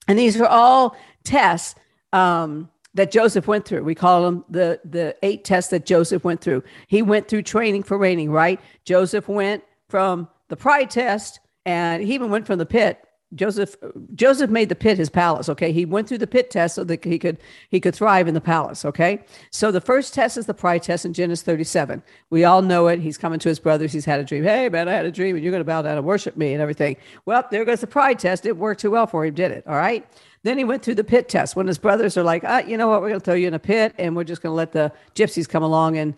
and 0.09 0.19
these 0.19 0.41
are 0.41 0.47
all 0.47 0.97
tests. 1.25 1.75
Um, 2.13 2.71
that 2.95 3.13
Joseph 3.13 3.47
went 3.47 3.65
through. 3.65 3.85
We 3.85 3.95
call 3.95 4.23
them 4.23 4.45
the 4.49 4.81
the 4.85 5.15
eight 5.23 5.45
tests 5.45 5.71
that 5.71 5.87
Joseph 5.87 6.25
went 6.25 6.41
through. 6.41 6.65
He 6.89 7.03
went 7.03 7.29
through 7.29 7.43
training 7.43 7.85
for 7.85 7.97
reigning, 7.99 8.31
right? 8.31 8.61
Joseph 8.85 9.29
went 9.29 9.63
from 9.89 10.27
the 10.49 10.57
pride 10.57 10.91
test 10.91 11.39
and 11.65 12.03
he 12.03 12.15
even 12.15 12.31
went 12.31 12.47
from 12.47 12.59
the 12.59 12.67
pit 12.67 12.99
Joseph 13.35 13.77
Joseph 14.15 14.51
made 14.51 14.71
the 14.71 14.75
pit 14.75 14.97
his 14.97 15.11
palace. 15.11 15.49
Okay, 15.51 15.71
he 15.71 15.85
went 15.85 16.09
through 16.09 16.19
the 16.19 16.27
pit 16.27 16.51
test 16.51 16.75
so 16.75 16.85
that 16.85 17.05
he 17.05 17.19
could 17.19 17.39
he 17.69 17.79
could 17.79 17.95
thrive 17.95 18.27
in 18.27 18.35
the 18.35 18.41
palace. 18.41 18.85
Okay, 18.85 19.21
so 19.51 19.71
the 19.71 19.81
first 19.81 20.15
test 20.15 20.39
is 20.39 20.47
the 20.47 20.55
pride 20.55 20.83
test 20.83 21.05
in 21.05 21.13
Genesis 21.13 21.43
37. 21.43 22.03
We 22.31 22.45
all 22.45 22.63
know 22.63 22.89
it. 22.89 23.01
He's 23.01 23.19
coming 23.19 23.39
to 23.41 23.49
his 23.49 23.59
brothers. 23.59 23.93
He's 23.93 24.07
had 24.07 24.21
a 24.21 24.25
dream. 24.25 24.45
Hey 24.45 24.71
man, 24.71 24.89
I 24.89 24.93
had 24.93 25.05
a 25.05 25.13
dream, 25.13 25.37
and 25.37 25.45
you're 25.45 25.51
going 25.51 25.61
to 25.61 25.65
bow 25.65 25.83
down 25.83 25.99
and 25.99 26.07
worship 26.07 26.37
me 26.37 26.55
and 26.55 26.63
everything. 26.63 26.97
Well, 27.27 27.45
there 27.51 27.65
goes 27.67 27.81
the 27.81 27.87
pride 27.87 28.19
test. 28.19 28.47
It 28.47 28.57
worked 28.57 28.81
too 28.81 28.91
well 28.91 29.07
for 29.07 29.27
him, 29.27 29.35
did 29.35 29.51
it? 29.51 29.67
All 29.67 29.77
right. 29.77 30.07
Then 30.45 30.57
he 30.57 30.65
went 30.65 30.83
through 30.83 30.95
the 30.95 31.05
pit 31.05 31.29
test 31.29 31.57
when 31.57 31.67
his 31.67 31.79
brothers 31.79 32.17
are 32.17 32.23
like, 32.23 32.45
ah, 32.47 32.61
you 32.61 32.77
know 32.77 32.89
what, 32.89 33.03
we're 33.03 33.09
going 33.09 33.21
to 33.21 33.25
throw 33.25 33.35
you 33.35 33.49
in 33.49 33.55
a 33.55 33.59
pit, 33.59 33.95
and 33.99 34.17
we're 34.17 34.25
just 34.25 34.41
going 34.41 34.53
to 34.53 34.57
let 34.57 34.73
the 34.73 34.93
gypsies 35.15 35.49
come 35.49 35.63
along 35.63 35.99
and 35.99 36.15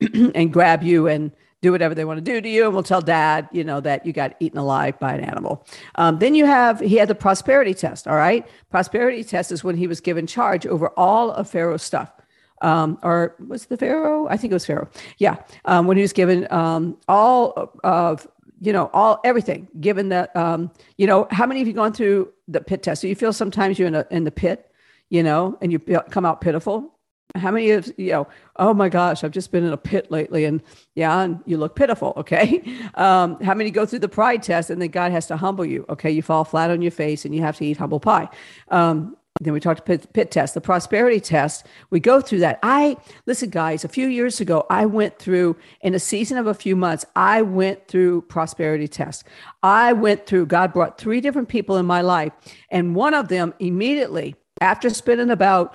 and 0.34 0.52
grab 0.52 0.82
you 0.82 1.08
and 1.08 1.32
do 1.62 1.70
whatever 1.70 1.94
they 1.94 2.04
want 2.04 2.18
to 2.18 2.32
do 2.32 2.40
to 2.40 2.48
you 2.48 2.64
and 2.64 2.74
we'll 2.74 2.82
tell 2.82 3.00
dad 3.00 3.48
you 3.52 3.64
know 3.64 3.80
that 3.80 4.04
you 4.04 4.12
got 4.12 4.34
eaten 4.40 4.58
alive 4.58 4.98
by 4.98 5.14
an 5.14 5.20
animal. 5.20 5.64
Um, 5.94 6.18
then 6.18 6.34
you 6.34 6.44
have 6.44 6.80
he 6.80 6.96
had 6.96 7.08
the 7.08 7.14
prosperity 7.14 7.72
test 7.72 8.06
all 8.06 8.16
right? 8.16 8.46
Prosperity 8.70 9.24
test 9.24 9.50
is 9.52 9.64
when 9.64 9.76
he 9.76 9.86
was 9.86 10.00
given 10.00 10.26
charge 10.26 10.66
over 10.66 10.88
all 10.90 11.30
of 11.30 11.48
pharaoh's 11.48 11.82
stuff. 11.82 12.12
Um, 12.60 12.98
or 13.02 13.34
was 13.48 13.66
the 13.66 13.76
pharaoh? 13.76 14.28
I 14.28 14.36
think 14.36 14.50
it 14.50 14.54
was 14.54 14.66
pharaoh. 14.66 14.88
Yeah 15.18 15.36
um, 15.64 15.86
when 15.86 15.96
he 15.96 16.02
was 16.02 16.12
given 16.12 16.46
um, 16.52 16.98
all 17.08 17.72
of 17.84 18.28
you 18.60 18.72
know 18.72 18.90
all 18.92 19.20
everything 19.24 19.68
given 19.80 20.10
that 20.10 20.34
um, 20.36 20.70
you 20.98 21.06
know 21.06 21.28
how 21.30 21.46
many 21.46 21.62
of 21.62 21.68
you 21.68 21.72
gone 21.72 21.92
through 21.92 22.32
the 22.48 22.60
pit 22.60 22.82
test? 22.82 23.00
So 23.00 23.06
you 23.06 23.14
feel 23.14 23.32
sometimes 23.32 23.78
you're 23.78 23.88
in, 23.88 23.94
a, 23.94 24.06
in 24.10 24.24
the 24.24 24.32
pit 24.32 24.68
you 25.10 25.22
know 25.22 25.56
and 25.60 25.70
you 25.70 25.78
come 25.78 26.24
out 26.24 26.40
pitiful 26.40 26.91
how 27.36 27.50
many 27.50 27.70
of 27.70 27.90
you 27.96 28.12
know 28.12 28.28
oh 28.56 28.74
my 28.74 28.88
gosh 28.88 29.24
i've 29.24 29.30
just 29.30 29.50
been 29.50 29.64
in 29.64 29.72
a 29.72 29.76
pit 29.76 30.10
lately 30.10 30.44
and 30.44 30.62
yeah 30.94 31.22
and 31.22 31.40
you 31.46 31.56
look 31.56 31.76
pitiful 31.76 32.12
okay? 32.16 32.62
Um, 32.94 33.40
how 33.40 33.54
many 33.54 33.70
go 33.70 33.86
through 33.86 34.00
the 34.00 34.08
pride 34.08 34.42
test 34.42 34.68
and 34.68 34.80
then 34.80 34.90
god 34.90 35.12
has 35.12 35.26
to 35.28 35.36
humble 35.36 35.64
you? 35.64 35.84
Okay 35.88 36.10
you 36.10 36.22
fall 36.22 36.44
flat 36.44 36.70
on 36.70 36.82
your 36.82 36.90
face 36.90 37.24
and 37.24 37.34
you 37.34 37.40
have 37.40 37.56
to 37.56 37.64
eat 37.64 37.76
humble 37.78 38.00
pie. 38.00 38.28
Um, 38.68 39.16
then 39.40 39.54
we 39.54 39.60
talked 39.60 39.86
pit, 39.86 40.12
pit 40.12 40.30
test 40.30 40.54
the 40.54 40.60
prosperity 40.60 41.20
test. 41.20 41.66
We 41.90 42.00
go 42.00 42.20
through 42.20 42.40
that. 42.40 42.58
I 42.62 42.96
listen 43.26 43.50
guys 43.50 43.84
a 43.84 43.88
few 43.88 44.08
years 44.08 44.40
ago 44.40 44.66
i 44.68 44.84
went 44.84 45.18
through 45.18 45.56
in 45.80 45.94
a 45.94 45.98
season 45.98 46.36
of 46.36 46.46
a 46.46 46.54
few 46.54 46.76
months 46.76 47.04
i 47.16 47.40
went 47.40 47.88
through 47.88 48.22
prosperity 48.22 48.88
test. 48.88 49.24
I 49.62 49.92
went 49.92 50.26
through 50.26 50.46
god 50.46 50.72
brought 50.72 50.98
three 50.98 51.20
different 51.20 51.48
people 51.48 51.76
in 51.76 51.86
my 51.86 52.02
life 52.02 52.32
and 52.70 52.94
one 52.94 53.14
of 53.14 53.28
them 53.28 53.54
immediately 53.58 54.36
after 54.62 54.90
spending 54.90 55.30
about, 55.30 55.74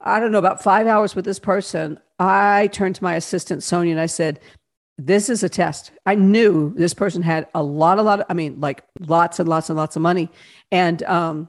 I 0.00 0.20
don't 0.20 0.32
know, 0.32 0.38
about 0.38 0.62
five 0.62 0.86
hours 0.86 1.14
with 1.14 1.24
this 1.24 1.38
person, 1.38 1.98
I 2.18 2.68
turned 2.72 2.96
to 2.96 3.04
my 3.04 3.14
assistant, 3.14 3.62
Sonia, 3.62 3.92
and 3.92 4.00
I 4.00 4.06
said, 4.06 4.40
this 4.96 5.28
is 5.28 5.42
a 5.42 5.48
test. 5.48 5.92
I 6.06 6.14
knew 6.16 6.74
this 6.74 6.94
person 6.94 7.22
had 7.22 7.46
a 7.54 7.62
lot, 7.62 7.98
a 7.98 8.02
lot, 8.02 8.20
of, 8.20 8.26
I 8.28 8.34
mean, 8.34 8.60
like 8.60 8.82
lots 9.00 9.38
and 9.38 9.48
lots 9.48 9.70
and 9.70 9.76
lots 9.76 9.94
of 9.96 10.02
money. 10.02 10.28
And, 10.72 11.02
um, 11.04 11.48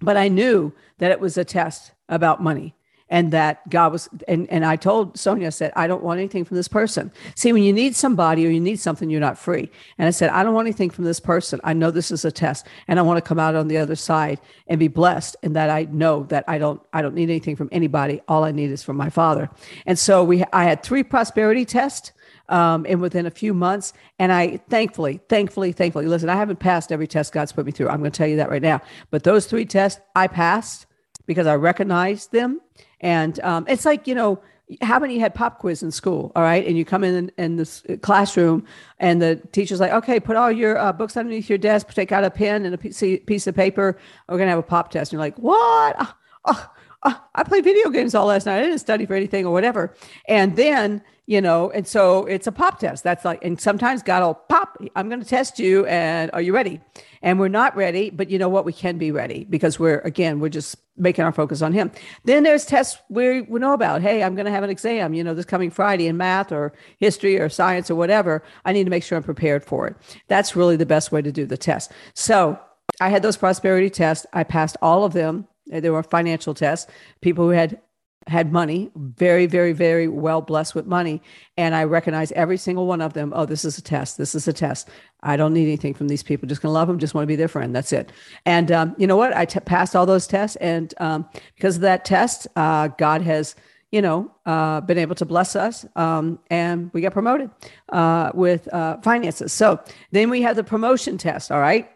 but 0.00 0.16
I 0.16 0.28
knew 0.28 0.72
that 0.98 1.10
it 1.10 1.20
was 1.20 1.36
a 1.36 1.44
test 1.44 1.92
about 2.08 2.42
money 2.42 2.74
and 3.10 3.32
that 3.32 3.68
God 3.68 3.92
was, 3.92 4.08
and, 4.28 4.48
and 4.50 4.64
I 4.64 4.76
told 4.76 5.18
Sonia, 5.18 5.48
I 5.48 5.50
said, 5.50 5.72
I 5.74 5.88
don't 5.88 6.02
want 6.02 6.18
anything 6.18 6.44
from 6.44 6.56
this 6.56 6.68
person. 6.68 7.10
See, 7.34 7.52
when 7.52 7.64
you 7.64 7.72
need 7.72 7.96
somebody 7.96 8.46
or 8.46 8.50
you 8.50 8.60
need 8.60 8.78
something, 8.78 9.10
you're 9.10 9.20
not 9.20 9.36
free. 9.36 9.68
And 9.98 10.06
I 10.06 10.12
said, 10.12 10.30
I 10.30 10.44
don't 10.44 10.54
want 10.54 10.66
anything 10.66 10.90
from 10.90 11.04
this 11.04 11.18
person. 11.18 11.60
I 11.64 11.72
know 11.72 11.90
this 11.90 12.12
is 12.12 12.24
a 12.24 12.30
test 12.30 12.66
and 12.86 13.00
I 13.00 13.02
want 13.02 13.16
to 13.18 13.28
come 13.28 13.40
out 13.40 13.56
on 13.56 13.66
the 13.66 13.78
other 13.78 13.96
side 13.96 14.40
and 14.68 14.78
be 14.78 14.86
blessed. 14.86 15.36
And 15.42 15.56
that 15.56 15.70
I 15.70 15.88
know 15.90 16.22
that 16.24 16.44
I 16.46 16.58
don't, 16.58 16.80
I 16.92 17.02
don't 17.02 17.16
need 17.16 17.30
anything 17.30 17.56
from 17.56 17.68
anybody. 17.72 18.22
All 18.28 18.44
I 18.44 18.52
need 18.52 18.70
is 18.70 18.84
from 18.84 18.96
my 18.96 19.10
father. 19.10 19.50
And 19.86 19.98
so 19.98 20.22
we, 20.22 20.44
I 20.52 20.64
had 20.64 20.84
three 20.84 21.02
prosperity 21.02 21.64
tests. 21.64 22.12
Um, 22.48 22.84
and 22.88 23.00
within 23.00 23.26
a 23.26 23.30
few 23.30 23.54
months. 23.54 23.92
And 24.18 24.32
I 24.32 24.56
thankfully, 24.68 25.20
thankfully, 25.28 25.70
thankfully, 25.70 26.06
listen, 26.06 26.28
I 26.28 26.34
haven't 26.34 26.58
passed 26.58 26.90
every 26.90 27.06
test 27.06 27.32
God's 27.32 27.52
put 27.52 27.64
me 27.64 27.70
through. 27.70 27.88
I'm 27.88 28.00
going 28.00 28.10
to 28.10 28.18
tell 28.18 28.26
you 28.26 28.38
that 28.38 28.50
right 28.50 28.60
now. 28.60 28.80
But 29.12 29.22
those 29.22 29.46
three 29.46 29.64
tests 29.64 30.00
I 30.16 30.26
passed 30.26 30.86
because 31.26 31.46
I 31.46 31.54
recognized 31.54 32.32
them 32.32 32.60
and 33.00 33.38
um, 33.40 33.64
it's 33.68 33.84
like, 33.84 34.06
you 34.06 34.14
know, 34.14 34.40
how 34.82 34.98
many 34.98 35.18
had 35.18 35.34
pop 35.34 35.58
quiz 35.58 35.82
in 35.82 35.90
school? 35.90 36.30
All 36.36 36.42
right. 36.42 36.64
And 36.66 36.78
you 36.78 36.84
come 36.84 37.02
in 37.02 37.32
in 37.36 37.56
this 37.56 37.82
classroom 38.02 38.64
and 38.98 39.20
the 39.20 39.36
teacher's 39.52 39.80
like, 39.80 39.92
okay, 39.92 40.20
put 40.20 40.36
all 40.36 40.52
your 40.52 40.78
uh, 40.78 40.92
books 40.92 41.16
underneath 41.16 41.48
your 41.48 41.58
desk, 41.58 41.92
take 41.92 42.12
out 42.12 42.22
a 42.22 42.30
pen 42.30 42.64
and 42.64 42.74
a 42.74 42.78
piece 42.78 43.46
of 43.46 43.54
paper. 43.54 43.98
We're 44.28 44.36
going 44.36 44.46
to 44.46 44.50
have 44.50 44.58
a 44.58 44.62
pop 44.62 44.90
test. 44.90 45.12
And 45.12 45.18
you're 45.18 45.26
like, 45.26 45.38
what? 45.38 46.14
Oh, 46.44 46.70
oh, 47.02 47.24
I 47.34 47.42
played 47.44 47.64
video 47.64 47.90
games 47.90 48.14
all 48.14 48.26
last 48.26 48.46
night. 48.46 48.58
I 48.58 48.62
didn't 48.62 48.78
study 48.78 49.06
for 49.06 49.14
anything 49.14 49.46
or 49.46 49.52
whatever. 49.52 49.94
And 50.26 50.56
then 50.56 51.02
you 51.30 51.40
know, 51.40 51.70
and 51.70 51.86
so 51.86 52.26
it's 52.26 52.48
a 52.48 52.52
pop 52.52 52.80
test. 52.80 53.04
That's 53.04 53.24
like, 53.24 53.44
and 53.44 53.60
sometimes 53.60 54.02
God 54.02 54.24
will 54.24 54.34
pop, 54.34 54.76
I'm 54.96 55.08
going 55.08 55.20
to 55.20 55.26
test 55.26 55.60
you, 55.60 55.86
and 55.86 56.28
are 56.32 56.42
you 56.42 56.52
ready? 56.52 56.80
And 57.22 57.38
we're 57.38 57.46
not 57.46 57.76
ready, 57.76 58.10
but 58.10 58.30
you 58.30 58.36
know 58.36 58.48
what? 58.48 58.64
We 58.64 58.72
can 58.72 58.98
be 58.98 59.12
ready 59.12 59.44
because 59.44 59.78
we're, 59.78 60.00
again, 60.00 60.40
we're 60.40 60.48
just 60.48 60.74
making 60.96 61.24
our 61.24 61.30
focus 61.30 61.62
on 61.62 61.72
Him. 61.72 61.92
Then 62.24 62.42
there's 62.42 62.66
tests 62.66 63.00
we, 63.08 63.42
we 63.42 63.60
know 63.60 63.74
about. 63.74 64.02
Hey, 64.02 64.24
I'm 64.24 64.34
going 64.34 64.46
to 64.46 64.50
have 64.50 64.64
an 64.64 64.70
exam, 64.70 65.14
you 65.14 65.22
know, 65.22 65.32
this 65.32 65.44
coming 65.44 65.70
Friday 65.70 66.08
in 66.08 66.16
math 66.16 66.50
or 66.50 66.72
history 66.98 67.38
or 67.38 67.48
science 67.48 67.92
or 67.92 67.94
whatever. 67.94 68.42
I 68.64 68.72
need 68.72 68.82
to 68.82 68.90
make 68.90 69.04
sure 69.04 69.16
I'm 69.16 69.22
prepared 69.22 69.64
for 69.64 69.86
it. 69.86 69.94
That's 70.26 70.56
really 70.56 70.74
the 70.74 70.84
best 70.84 71.12
way 71.12 71.22
to 71.22 71.30
do 71.30 71.46
the 71.46 71.56
test. 71.56 71.92
So 72.12 72.58
I 73.00 73.08
had 73.08 73.22
those 73.22 73.36
prosperity 73.36 73.88
tests. 73.88 74.26
I 74.32 74.42
passed 74.42 74.76
all 74.82 75.04
of 75.04 75.12
them. 75.12 75.46
They 75.70 75.90
were 75.90 76.02
financial 76.02 76.54
tests. 76.54 76.90
People 77.20 77.44
who 77.44 77.50
had 77.50 77.80
had 78.26 78.52
money, 78.52 78.90
very, 78.94 79.46
very, 79.46 79.72
very 79.72 80.06
well 80.06 80.42
blessed 80.42 80.74
with 80.74 80.86
money. 80.86 81.22
And 81.56 81.74
I 81.74 81.84
recognize 81.84 82.32
every 82.32 82.58
single 82.58 82.86
one 82.86 83.00
of 83.00 83.14
them. 83.14 83.32
Oh, 83.34 83.46
this 83.46 83.64
is 83.64 83.78
a 83.78 83.82
test. 83.82 84.18
This 84.18 84.34
is 84.34 84.46
a 84.46 84.52
test. 84.52 84.88
I 85.22 85.36
don't 85.36 85.54
need 85.54 85.64
anything 85.64 85.94
from 85.94 86.08
these 86.08 86.22
people. 86.22 86.46
Just 86.46 86.60
to 86.60 86.68
love 86.68 86.86
them. 86.86 86.98
Just 86.98 87.14
want 87.14 87.22
to 87.22 87.26
be 87.26 87.36
their 87.36 87.48
friend. 87.48 87.74
That's 87.74 87.92
it. 87.92 88.12
And 88.44 88.70
um, 88.70 88.94
you 88.98 89.06
know 89.06 89.16
what? 89.16 89.34
I 89.34 89.46
t- 89.46 89.60
passed 89.60 89.96
all 89.96 90.06
those 90.06 90.26
tests. 90.26 90.56
And 90.56 90.92
um, 90.98 91.28
because 91.56 91.76
of 91.76 91.82
that 91.82 92.04
test, 92.04 92.46
uh, 92.56 92.88
God 92.88 93.22
has, 93.22 93.56
you 93.90 94.02
know, 94.02 94.30
uh, 94.44 94.82
been 94.82 94.98
able 94.98 95.14
to 95.14 95.24
bless 95.24 95.56
us. 95.56 95.86
Um, 95.96 96.38
and 96.50 96.90
we 96.92 97.00
got 97.00 97.12
promoted 97.12 97.50
uh, 97.88 98.32
with 98.34 98.72
uh, 98.72 98.98
finances. 98.98 99.52
So 99.52 99.80
then 100.12 100.28
we 100.28 100.42
have 100.42 100.56
the 100.56 100.64
promotion 100.64 101.16
test. 101.16 101.50
All 101.50 101.60
right. 101.60 101.90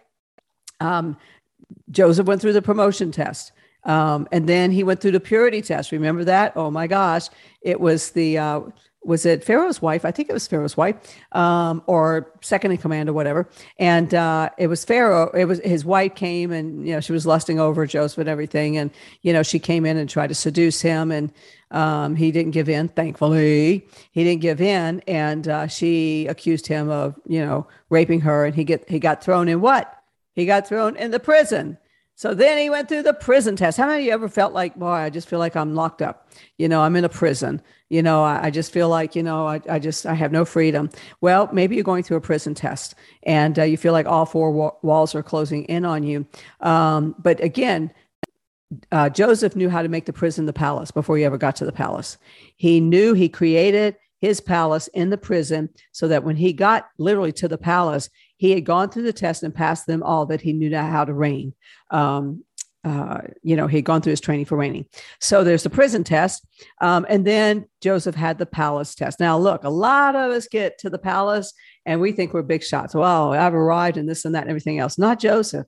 Um, 0.81 1.19
Joseph 1.91 2.27
went 2.27 2.41
through 2.41 2.55
the 2.55 2.63
promotion 2.63 3.13
test. 3.13 3.53
Um, 3.85 4.29
and 4.33 4.49
then 4.49 4.71
he 4.71 4.83
went 4.83 5.01
through 5.01 5.13
the 5.13 5.21
purity 5.21 5.63
test. 5.63 5.93
Remember 5.93 6.25
that? 6.25 6.53
Oh 6.57 6.71
my 6.71 6.87
gosh. 6.87 7.29
It 7.63 7.81
was 7.81 8.11
the, 8.11 8.39
uh, 8.39 8.61
was 9.05 9.27
it 9.27 9.45
Pharaoh's 9.45 9.83
wife? 9.83 10.05
I 10.05 10.11
think 10.11 10.31
it 10.31 10.33
was 10.33 10.47
Pharaoh's 10.47 10.77
wife, 10.77 10.97
um, 11.33 11.83
or 11.87 12.33
second 12.41 12.73
in 12.73 12.79
command 12.79 13.09
or 13.09 13.13
whatever. 13.13 13.49
And 13.79 14.15
uh, 14.15 14.51
it 14.59 14.69
was 14.69 14.85
Pharaoh. 14.85 15.31
It 15.35 15.45
was 15.45 15.61
his 15.61 15.85
wife 15.85 16.15
came 16.15 16.51
and 16.51 16.87
you 16.87 16.95
know 16.95 17.01
she 17.01 17.13
was 17.13 17.27
lusting 17.27 17.61
over 17.61 17.87
Joseph 17.87 18.19
and 18.19 18.29
everything, 18.29 18.77
and 18.77 18.91
you 19.23 19.33
know 19.33 19.43
she 19.43 19.59
came 19.59 19.85
in 19.85 19.97
and 19.97 20.09
tried 20.09 20.29
to 20.29 20.35
seduce 20.35 20.81
him, 20.81 21.11
and 21.11 21.33
um, 21.71 22.17
he 22.17 22.33
didn't 22.33 22.53
give 22.53 22.69
in. 22.69 22.89
Thankfully, 22.89 23.87
he 24.13 24.25
didn't 24.25 24.43
give 24.43 24.61
in, 24.61 25.01
and 25.07 25.47
uh, 25.49 25.67
she 25.67 26.27
accused 26.27 26.67
him 26.67 26.89
of 26.91 27.15
you 27.27 27.45
know 27.45 27.67
raping 27.91 28.21
her, 28.21 28.47
and 28.47 28.55
he 28.55 28.65
get 28.65 28.89
he 28.89 28.99
got 28.99 29.23
thrown 29.23 29.49
in 29.49 29.61
what? 29.61 29.95
He 30.35 30.47
got 30.47 30.67
thrown 30.67 30.97
in 30.97 31.11
the 31.11 31.21
prison. 31.21 31.79
So 32.17 32.33
then 32.33 32.59
he 32.59 32.71
went 32.71 32.89
through 32.89 33.03
the 33.03 33.13
prison 33.13 33.57
test. 33.57 33.77
How 33.77 33.87
many 33.89 34.03
of 34.03 34.07
you 34.07 34.13
ever 34.13 34.29
felt 34.29 34.53
like, 34.53 34.77
boy, 34.77 34.87
I 34.87 35.11
just 35.11 35.29
feel 35.29 35.41
like 35.41 35.57
I'm 35.57 35.75
locked 35.75 36.01
up? 36.01 36.29
You 36.59 36.69
know, 36.69 36.81
I'm 36.81 36.95
in 36.95 37.05
a 37.05 37.09
prison. 37.09 37.61
You 37.91 38.03
know, 38.03 38.23
I, 38.23 38.47
I 38.47 38.51
just 38.51 38.73
feel 38.73 38.89
like, 38.89 39.17
you 39.17 39.23
know, 39.23 39.47
I, 39.47 39.61
I, 39.69 39.79
just, 39.81 40.07
I 40.07 40.15
have 40.15 40.31
no 40.31 40.45
freedom. 40.45 40.91
Well, 41.21 41.49
maybe 41.53 41.75
you're 41.75 41.85
going 41.85 42.05
through 42.05 42.19
a 42.19 42.23
prison 42.23 42.55
test 42.55 42.95
and 43.25 43.59
uh, 43.59 43.65
you 43.65 43.77
feel 43.77 43.93
like 43.93 44.07
all 44.07 44.27
four 44.27 44.53
wa- 44.53 44.75
walls 44.83 45.15
are 45.15 45.23
closing 45.23 45.65
in 45.65 45.85
on 45.85 46.05
you. 46.05 46.27
Um, 46.61 47.17
but 47.19 47.43
again, 47.43 47.93
uh, 48.93 49.09
Joseph 49.09 49.57
knew 49.57 49.69
how 49.69 49.83
to 49.83 49.89
make 49.89 50.07
the 50.07 50.13
prison 50.13 50.47
the 50.47 50.53
palace 50.53 50.91
before 50.91 51.17
he 51.17 51.25
ever 51.25 51.39
got 51.39 51.57
to 51.57 51.65
the 51.65 51.73
palace. 51.73 52.17
He 52.57 52.81
knew 52.81 53.15
he 53.15 53.29
created 53.29 53.97
his 54.21 54.41
palace 54.41 54.89
in 54.95 55.11
the 55.11 55.19
prison 55.19 55.69
so 55.93 56.09
that 56.09 56.25
when 56.25 56.37
he 56.37 56.53
got 56.53 56.89
literally 56.97 57.33
to 57.33 57.49
the 57.49 57.59
palace, 57.59 58.09
he 58.37 58.53
had 58.53 58.65
gone 58.65 58.91
through 58.91 59.05
the 59.05 59.13
test 59.13 59.43
and 59.43 59.55
passed 59.55 59.87
them 59.87 60.03
all 60.03 60.27
that 60.27 60.41
he 60.41 60.53
knew 60.53 60.71
not 60.71 60.91
how 60.91 61.05
to 61.05 61.15
reign. 61.15 61.55
Um, 61.91 62.45
uh, 62.85 63.23
you 63.43 63.57
know, 63.57 63.67
he 63.67 63.79
had 63.79 63.85
gone 63.85 64.03
through 64.03 64.11
his 64.11 64.21
training 64.21 64.45
for 64.45 64.59
reigning. 64.59 64.85
So 65.19 65.43
there's 65.43 65.63
the 65.63 65.71
prison 65.71 66.05
test. 66.05 66.45
Um, 66.83 67.07
and 67.09 67.27
then 67.27 67.65
Joseph 67.81 68.15
had 68.15 68.37
the 68.37 68.45
palace 68.45 68.95
test. 68.95 69.21
Now, 69.21 69.39
look, 69.39 69.65
a 69.65 69.71
lot 69.71 70.15
of 70.15 70.31
us 70.31 70.47
get 70.49 70.79
to 70.81 70.91
the 70.91 70.99
palace 70.99 71.55
and 71.87 72.01
we 72.01 72.13
think 72.13 72.35
we're 72.35 72.43
big 72.43 72.63
shots. 72.63 72.95
Well, 72.95 73.33
I've 73.33 73.55
arrived 73.55 73.97
and 73.97 74.07
this 74.07 74.27
and 74.27 74.35
that 74.35 74.43
and 74.43 74.51
everything 74.51 74.79
else. 74.79 74.99
Not 74.99 75.19
Joseph. 75.19 75.67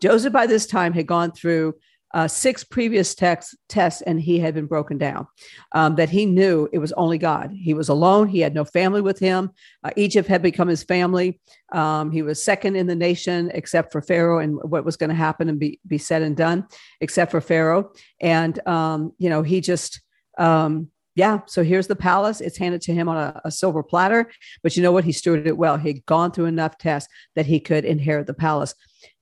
Joseph, 0.00 0.32
by 0.32 0.46
this 0.46 0.66
time, 0.66 0.92
had 0.92 1.06
gone 1.06 1.32
through 1.32 1.74
uh, 2.14 2.26
six 2.26 2.64
previous 2.64 3.14
text, 3.14 3.56
tests 3.68 4.02
and 4.02 4.20
he 4.20 4.38
had 4.38 4.54
been 4.54 4.66
broken 4.66 4.98
down. 4.98 5.26
Um, 5.72 5.96
that 5.96 6.08
he 6.08 6.26
knew 6.26 6.68
it 6.72 6.78
was 6.78 6.92
only 6.92 7.18
God. 7.18 7.52
He 7.52 7.74
was 7.74 7.88
alone. 7.88 8.28
He 8.28 8.40
had 8.40 8.54
no 8.54 8.64
family 8.64 9.00
with 9.00 9.18
him. 9.18 9.50
Uh, 9.84 9.90
Egypt 9.96 10.28
had 10.28 10.42
become 10.42 10.68
his 10.68 10.82
family. 10.82 11.40
Um, 11.72 12.10
he 12.10 12.22
was 12.22 12.42
second 12.42 12.76
in 12.76 12.86
the 12.86 12.96
nation, 12.96 13.50
except 13.52 13.92
for 13.92 14.00
Pharaoh 14.00 14.38
and 14.38 14.58
what 14.62 14.84
was 14.84 14.96
going 14.96 15.10
to 15.10 15.16
happen 15.16 15.48
and 15.48 15.58
be, 15.58 15.80
be 15.86 15.98
said 15.98 16.22
and 16.22 16.36
done, 16.36 16.66
except 17.00 17.30
for 17.30 17.40
Pharaoh. 17.40 17.92
And, 18.20 18.66
um, 18.66 19.12
you 19.18 19.28
know, 19.28 19.42
he 19.42 19.60
just, 19.60 20.00
um, 20.38 20.88
yeah, 21.14 21.40
so 21.46 21.64
here's 21.64 21.88
the 21.88 21.96
palace. 21.96 22.40
It's 22.40 22.56
handed 22.56 22.80
to 22.82 22.94
him 22.94 23.08
on 23.08 23.16
a, 23.16 23.40
a, 23.44 23.50
silver 23.50 23.82
platter. 23.82 24.30
But 24.62 24.76
you 24.76 24.84
know 24.84 24.92
what? 24.92 25.02
He 25.04 25.10
stewarded 25.10 25.46
it 25.46 25.58
well. 25.58 25.76
He'd 25.76 26.06
gone 26.06 26.30
through 26.30 26.44
enough 26.44 26.78
tests 26.78 27.12
that 27.34 27.44
he 27.44 27.58
could 27.58 27.84
inherit 27.84 28.28
the 28.28 28.34
palace. 28.34 28.72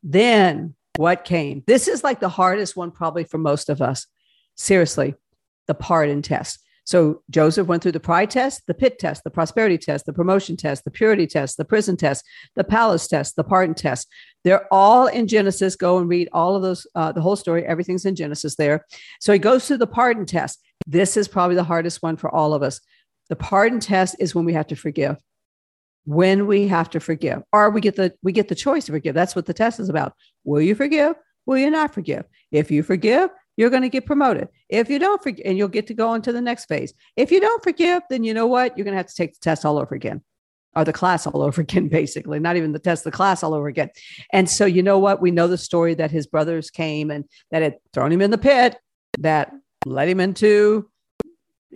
Then 0.02 0.75
what 0.96 1.24
came? 1.24 1.62
This 1.66 1.88
is 1.88 2.04
like 2.04 2.20
the 2.20 2.28
hardest 2.28 2.76
one, 2.76 2.90
probably 2.90 3.24
for 3.24 3.38
most 3.38 3.68
of 3.68 3.80
us. 3.80 4.06
Seriously, 4.56 5.14
the 5.66 5.74
pardon 5.74 6.22
test. 6.22 6.60
So 6.84 7.22
Joseph 7.30 7.66
went 7.66 7.82
through 7.82 7.92
the 7.92 8.00
pride 8.00 8.30
test, 8.30 8.62
the 8.68 8.74
pit 8.74 9.00
test, 9.00 9.24
the 9.24 9.30
prosperity 9.30 9.76
test, 9.76 10.06
the 10.06 10.12
promotion 10.12 10.56
test, 10.56 10.84
the 10.84 10.90
purity 10.92 11.26
test, 11.26 11.56
the 11.56 11.64
prison 11.64 11.96
test, 11.96 12.24
the 12.54 12.62
palace 12.62 13.08
test, 13.08 13.34
the 13.34 13.42
pardon 13.42 13.74
test. 13.74 14.06
They're 14.44 14.72
all 14.72 15.08
in 15.08 15.26
Genesis. 15.26 15.74
Go 15.74 15.98
and 15.98 16.08
read 16.08 16.28
all 16.32 16.54
of 16.54 16.62
those, 16.62 16.86
uh, 16.94 17.10
the 17.10 17.20
whole 17.20 17.34
story. 17.34 17.66
Everything's 17.66 18.04
in 18.04 18.14
Genesis 18.14 18.54
there. 18.54 18.86
So 19.20 19.32
he 19.32 19.40
goes 19.40 19.66
through 19.66 19.78
the 19.78 19.88
pardon 19.88 20.26
test. 20.26 20.60
This 20.86 21.16
is 21.16 21.26
probably 21.26 21.56
the 21.56 21.64
hardest 21.64 22.02
one 22.02 22.16
for 22.16 22.32
all 22.32 22.54
of 22.54 22.62
us. 22.62 22.80
The 23.30 23.36
pardon 23.36 23.80
test 23.80 24.14
is 24.20 24.36
when 24.36 24.44
we 24.44 24.52
have 24.52 24.68
to 24.68 24.76
forgive 24.76 25.16
when 26.06 26.46
we 26.46 26.66
have 26.68 26.88
to 26.90 27.00
forgive 27.00 27.42
or 27.52 27.70
we 27.70 27.80
get 27.80 27.96
the 27.96 28.14
we 28.22 28.32
get 28.32 28.48
the 28.48 28.54
choice 28.54 28.86
to 28.86 28.92
forgive. 28.92 29.14
That's 29.14 29.36
what 29.36 29.46
the 29.46 29.54
test 29.54 29.78
is 29.78 29.88
about. 29.88 30.14
Will 30.44 30.62
you 30.62 30.74
forgive? 30.74 31.14
Will 31.44 31.58
you 31.58 31.70
not 31.70 31.92
forgive? 31.92 32.24
If 32.50 32.70
you 32.70 32.82
forgive 32.82 33.30
you're 33.56 33.70
going 33.70 33.82
to 33.82 33.88
get 33.88 34.04
promoted. 34.04 34.48
If 34.68 34.90
you 34.90 34.98
don't 34.98 35.22
forgive 35.22 35.46
and 35.46 35.56
you'll 35.56 35.68
get 35.68 35.86
to 35.86 35.94
go 35.94 36.12
into 36.14 36.30
the 36.30 36.42
next 36.42 36.66
phase. 36.66 36.92
If 37.16 37.30
you 37.30 37.40
don't 37.40 37.62
forgive 37.62 38.02
then 38.08 38.24
you 38.24 38.34
know 38.34 38.46
what? 38.46 38.76
You're 38.76 38.84
going 38.84 38.92
to 38.92 38.98
have 38.98 39.06
to 39.06 39.14
take 39.14 39.32
the 39.32 39.40
test 39.40 39.64
all 39.64 39.78
over 39.78 39.94
again 39.94 40.22
or 40.76 40.84
the 40.84 40.92
class 40.92 41.26
all 41.26 41.42
over 41.42 41.62
again 41.62 41.88
basically. 42.00 42.38
Not 42.38 42.56
even 42.56 42.72
the 42.72 42.78
test 42.78 43.04
the 43.04 43.10
class 43.10 43.42
all 43.42 43.54
over 43.54 43.66
again. 43.66 43.90
And 44.32 44.48
so 44.48 44.64
you 44.66 44.82
know 44.82 44.98
what? 44.98 45.20
We 45.20 45.30
know 45.30 45.48
the 45.48 45.58
story 45.58 45.94
that 45.94 46.10
his 46.10 46.26
brothers 46.26 46.70
came 46.70 47.10
and 47.10 47.24
that 47.50 47.62
had 47.62 47.76
thrown 47.92 48.12
him 48.12 48.22
in 48.22 48.30
the 48.30 48.38
pit 48.38 48.76
that 49.18 49.52
led 49.84 50.08
him 50.08 50.20
into 50.20 50.88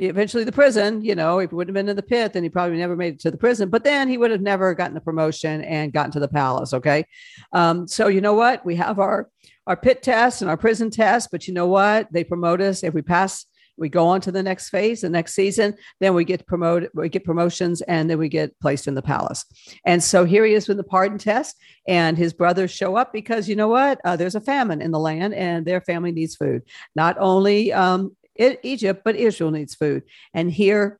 eventually 0.00 0.44
the 0.44 0.52
prison, 0.52 1.04
you 1.04 1.14
know, 1.14 1.38
if 1.38 1.50
he 1.50 1.56
wouldn't 1.56 1.76
have 1.76 1.80
been 1.82 1.90
in 1.90 1.96
the 1.96 2.02
pit, 2.02 2.32
then 2.32 2.42
he 2.42 2.48
probably 2.48 2.78
never 2.78 2.96
made 2.96 3.14
it 3.14 3.20
to 3.20 3.30
the 3.30 3.36
prison, 3.36 3.68
but 3.68 3.84
then 3.84 4.08
he 4.08 4.18
would 4.18 4.30
have 4.30 4.40
never 4.40 4.74
gotten 4.74 4.94
the 4.94 5.00
promotion 5.00 5.62
and 5.62 5.92
gotten 5.92 6.10
to 6.12 6.20
the 6.20 6.28
palace. 6.28 6.72
Okay. 6.72 7.04
Um, 7.52 7.86
so 7.86 8.08
you 8.08 8.20
know 8.20 8.34
what? 8.34 8.64
We 8.64 8.76
have 8.76 8.98
our, 8.98 9.28
our 9.66 9.76
pit 9.76 10.02
test 10.02 10.42
and 10.42 10.50
our 10.50 10.56
prison 10.56 10.90
test, 10.90 11.30
but 11.30 11.46
you 11.46 11.54
know 11.54 11.66
what? 11.66 12.08
They 12.12 12.24
promote 12.24 12.60
us 12.60 12.82
if 12.82 12.94
we 12.94 13.02
pass 13.02 13.46
we 13.80 13.88
go 13.88 14.06
on 14.06 14.20
to 14.20 14.30
the 14.30 14.42
next 14.42 14.68
phase, 14.68 15.00
the 15.00 15.08
next 15.08 15.34
season. 15.34 15.74
Then 16.00 16.14
we 16.14 16.24
get 16.24 16.46
promoted, 16.46 16.90
we 16.94 17.08
get 17.08 17.24
promotions, 17.24 17.80
and 17.82 18.10
then 18.10 18.18
we 18.18 18.28
get 18.28 18.58
placed 18.60 18.86
in 18.86 18.94
the 18.94 19.00
palace. 19.00 19.44
And 19.86 20.04
so 20.04 20.24
here 20.24 20.44
he 20.44 20.52
is 20.52 20.68
with 20.68 20.76
the 20.76 20.84
pardon 20.84 21.16
test, 21.16 21.56
and 21.88 22.16
his 22.16 22.34
brothers 22.34 22.70
show 22.70 22.96
up 22.96 23.10
because 23.10 23.48
you 23.48 23.56
know 23.56 23.68
what? 23.68 23.98
Uh, 24.04 24.16
there's 24.16 24.34
a 24.34 24.40
famine 24.40 24.82
in 24.82 24.90
the 24.90 24.98
land, 24.98 25.32
and 25.32 25.66
their 25.66 25.80
family 25.80 26.12
needs 26.12 26.36
food. 26.36 26.62
Not 26.94 27.16
only 27.18 27.72
um, 27.72 28.14
Egypt, 28.36 29.02
but 29.04 29.16
Israel 29.16 29.50
needs 29.50 29.74
food. 29.74 30.02
And 30.32 30.50
here 30.50 30.98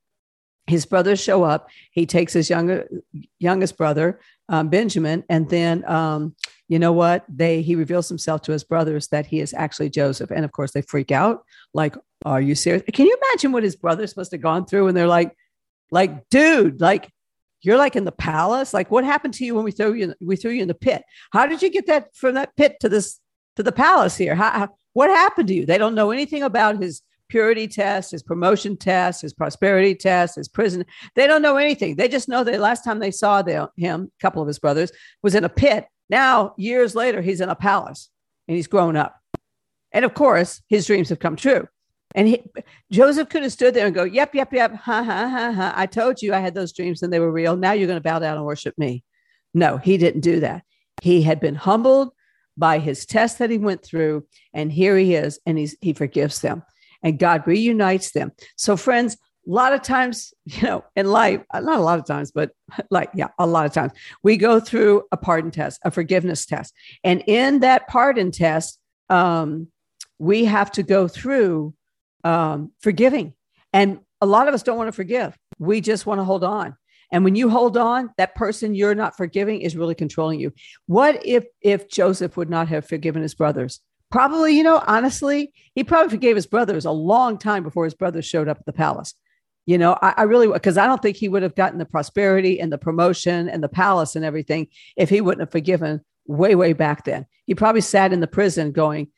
his 0.67 0.87
brothers 0.87 1.21
show 1.21 1.43
up. 1.43 1.69
He 1.91 2.07
takes 2.07 2.33
his 2.33 2.49
younger, 2.49 2.89
youngest 3.39 3.77
brother, 3.77 4.21
um, 4.49 4.69
Benjamin, 4.69 5.25
and 5.29 5.49
then 5.49 5.85
um, 5.91 6.35
you 6.69 6.79
know 6.79 6.93
what? 6.93 7.25
They 7.29 7.63
he 7.63 7.75
reveals 7.75 8.09
himself 8.09 8.43
to 8.43 8.53
his 8.53 8.65
brothers 8.65 9.09
that 9.09 9.27
he 9.27 9.41
is 9.41 9.53
actually 9.53 9.91
Joseph, 9.91 10.31
and 10.31 10.45
of 10.45 10.53
course 10.53 10.73
they 10.73 10.83
freak 10.83 11.11
out. 11.11 11.45
Like, 11.75 11.97
are 12.25 12.41
you 12.41 12.55
serious? 12.55 12.83
Can 12.93 13.07
you 13.07 13.17
imagine 13.23 13.53
what 13.53 13.65
his 13.65 13.77
brothers 13.77 14.17
must 14.17 14.33
have 14.33 14.41
gone 14.41 14.67
through? 14.67 14.89
And 14.89 14.97
they're 14.97 15.07
like, 15.07 15.37
like, 15.91 16.29
dude, 16.31 16.81
like 16.81 17.11
you're 17.63 17.77
like 17.77 17.97
in 17.97 18.05
the 18.05 18.13
palace. 18.13 18.73
Like, 18.73 18.91
what 18.91 19.05
happened 19.05 19.35
to 19.35 19.45
you 19.45 19.55
when 19.55 19.65
we 19.65 19.73
threw 19.73 19.93
you? 19.93 20.15
We 20.21 20.37
threw 20.37 20.53
you 20.53 20.63
in 20.63 20.69
the 20.69 20.75
pit. 20.75 21.03
How 21.33 21.47
did 21.47 21.63
you 21.63 21.71
get 21.71 21.87
that 21.87 22.15
from 22.15 22.35
that 22.35 22.57
pit 22.57 22.77
to 22.81 22.89
this 22.89 23.19
to 23.57 23.63
the 23.63 23.73
palace 23.73 24.17
here? 24.17 24.35
How, 24.35 24.51
how 24.51 24.69
what 24.93 25.11
happened 25.11 25.49
to 25.49 25.55
you? 25.55 25.67
They 25.67 25.79
don't 25.79 25.95
know 25.95 26.11
anything 26.11 26.43
about 26.43 26.83
his 26.83 27.03
purity 27.31 27.67
test, 27.67 28.11
his 28.11 28.23
promotion 28.23 28.77
test, 28.77 29.23
his 29.23 29.33
prosperity 29.33 29.95
test, 29.95 30.37
his 30.37 30.49
prison. 30.49 30.85
They 31.15 31.27
don't 31.27 31.41
know 31.41 31.57
anything. 31.57 31.97
They 31.97 32.09
just 32.09 32.29
know 32.29 32.45
that 32.45 32.61
last 32.61 32.85
time 32.85 32.99
they 32.99 33.11
saw 33.11 33.41
the, 33.41 33.71
him, 33.77 34.11
a 34.15 34.21
couple 34.21 34.43
of 34.43 34.49
his 34.49 34.59
brothers, 34.59 34.93
was 35.23 35.35
in 35.35 35.45
a 35.45 35.49
pit. 35.49 35.87
Now, 36.11 36.55
years 36.59 36.95
later, 36.95 37.23
he's 37.23 37.41
in 37.41 37.49
a 37.49 37.55
palace 37.55 38.11
and 38.49 38.57
he's 38.57 38.67
grown 38.67 38.97
up. 38.97 39.17
And 39.93 40.05
of 40.05 40.13
course, 40.13 40.61
his 40.69 40.87
dreams 40.87 41.09
have 41.09 41.21
come 41.21 41.37
true. 41.37 41.67
And 42.15 42.27
he, 42.27 42.43
Joseph 42.91 43.29
could 43.29 43.45
have 43.45 43.53
stood 43.53 43.73
there 43.73 43.87
and 43.87 43.95
go, 43.95 44.03
Yep, 44.03 44.35
yep, 44.35 44.53
yep. 44.53 44.75
Ha, 44.75 45.03
ha, 45.05 45.29
ha, 45.29 45.53
ha. 45.53 45.73
I 45.77 45.87
told 45.87 46.21
you 46.21 46.35
I 46.35 46.41
had 46.41 46.55
those 46.55 46.73
dreams 46.73 47.03
and 47.03 47.13
they 47.13 47.21
were 47.21 47.31
real. 47.31 47.57
Now 47.57 47.73
you're 47.73 47.87
going 47.87 47.97
to 47.97 48.03
bow 48.03 48.19
down 48.19 48.37
and 48.37 48.45
worship 48.45 48.77
me. 48.77 49.05
No, 49.55 49.77
he 49.77 49.97
didn't 49.97 50.23
do 50.23 50.41
that. 50.41 50.65
He 51.03 51.23
had 51.23 51.41
been 51.41 51.55
humbled 51.55 52.11
by 52.57 52.81
his 52.81 53.07
test 53.07 53.39
that 53.39 53.51
he 53.51 53.59
went 53.59 53.85
through. 53.85 54.27
And 54.53 54.73
here 54.73 54.99
he 54.99 55.15
is, 55.15 55.39
and 55.47 55.57
he's, 55.57 55.77
he 55.81 55.93
forgives 55.93 56.41
them 56.41 56.65
and 57.03 57.19
God 57.19 57.43
reunites 57.47 58.13
them. 58.13 58.33
So, 58.57 58.77
friends, 58.77 59.17
a 59.47 59.51
lot 59.51 59.73
of 59.73 59.83
times, 59.83 60.33
you 60.45 60.63
know, 60.63 60.85
in 60.97 61.11
life, 61.11 61.43
uh, 61.53 61.61
not 61.61 61.79
a 61.79 61.83
lot 61.83 61.99
of 61.99 62.07
times, 62.07 62.31
but 62.31 62.51
like, 62.91 63.11
yeah, 63.15 63.29
a 63.39 63.47
lot 63.47 63.67
of 63.67 63.73
times, 63.73 63.93
we 64.23 64.37
go 64.37 64.61
through 64.61 65.05
a 65.13 65.17
pardon 65.17 65.51
test, 65.51 65.81
a 65.85 65.91
forgiveness 65.91 66.47
test. 66.47 66.75
And 67.05 67.23
in 67.27 67.61
that 67.61 67.89
pardon 67.89 68.31
test, 68.31 68.79
um, 69.09 69.69
we 70.19 70.45
have 70.45 70.71
to 70.73 70.83
go 70.83 71.09
through 71.09 71.75
um, 72.25 72.73
forgiving. 72.81 73.35
And 73.73 74.01
a 74.21 74.27
lot 74.27 74.49
of 74.49 74.55
us 74.55 74.63
don't 74.63 74.77
want 74.77 74.89
to 74.89 74.93
forgive. 74.93 75.37
We 75.59 75.81
just 75.81 76.07
want 76.07 76.21
to 76.21 76.25
hold 76.25 76.45
on. 76.45 76.77
And 77.13 77.25
when 77.25 77.35
you 77.35 77.49
hold 77.49 77.77
on, 77.77 78.11
that 78.19 78.35
person 78.35 78.75
you're 78.75 78.95
not 78.95 79.17
forgiving 79.17 79.63
is 79.63 79.77
really 79.77 79.95
controlling 79.95 80.39
you. 80.39 80.53
What 80.87 81.25
if 81.27 81.45
if 81.61 81.89
Joseph 81.89 82.37
would 82.37 82.51
not 82.51 82.69
have 82.69 82.87
forgiven 82.87 83.23
his 83.23 83.35
brothers? 83.35 83.81
Probably, 84.11 84.57
you 84.57 84.63
know, 84.63 84.83
honestly, 84.87 85.53
he 85.75 85.85
probably 85.85 86.11
forgave 86.11 86.37
his 86.37 86.47
brothers 86.47 86.85
a 86.85 86.91
long 86.91 87.39
time 87.39 87.63
before 87.63 87.85
his 87.85 87.95
brothers 87.95 88.27
showed 88.27 88.49
up 88.49 88.59
at 88.59 88.67
the 88.67 88.73
palace. 88.73 89.15
You 89.67 89.79
know, 89.79 89.97
I, 90.03 90.15
I 90.17 90.23
really, 90.25 90.49
because 90.49 90.77
I 90.77 90.87
don't 90.87 91.01
think 91.01 91.17
he 91.17 91.29
would 91.29 91.43
have 91.45 91.55
gotten 91.55 91.79
the 91.79 91.85
prosperity 91.85 92.61
and 92.61 92.73
the 92.73 92.79
promotion 92.79 93.49
and 93.49 93.63
the 93.63 93.69
palace 93.69 94.17
and 94.17 94.25
everything 94.25 94.67
if 94.97 95.09
he 95.09 95.21
wouldn't 95.21 95.43
have 95.43 95.53
forgiven 95.53 96.01
way, 96.27 96.55
way 96.55 96.73
back 96.73 97.05
then. 97.05 97.27
He 97.47 97.55
probably 97.55 97.83
sat 97.83 98.13
in 98.13 98.21
the 98.21 98.27
prison 98.27 98.73
going, 98.73 99.09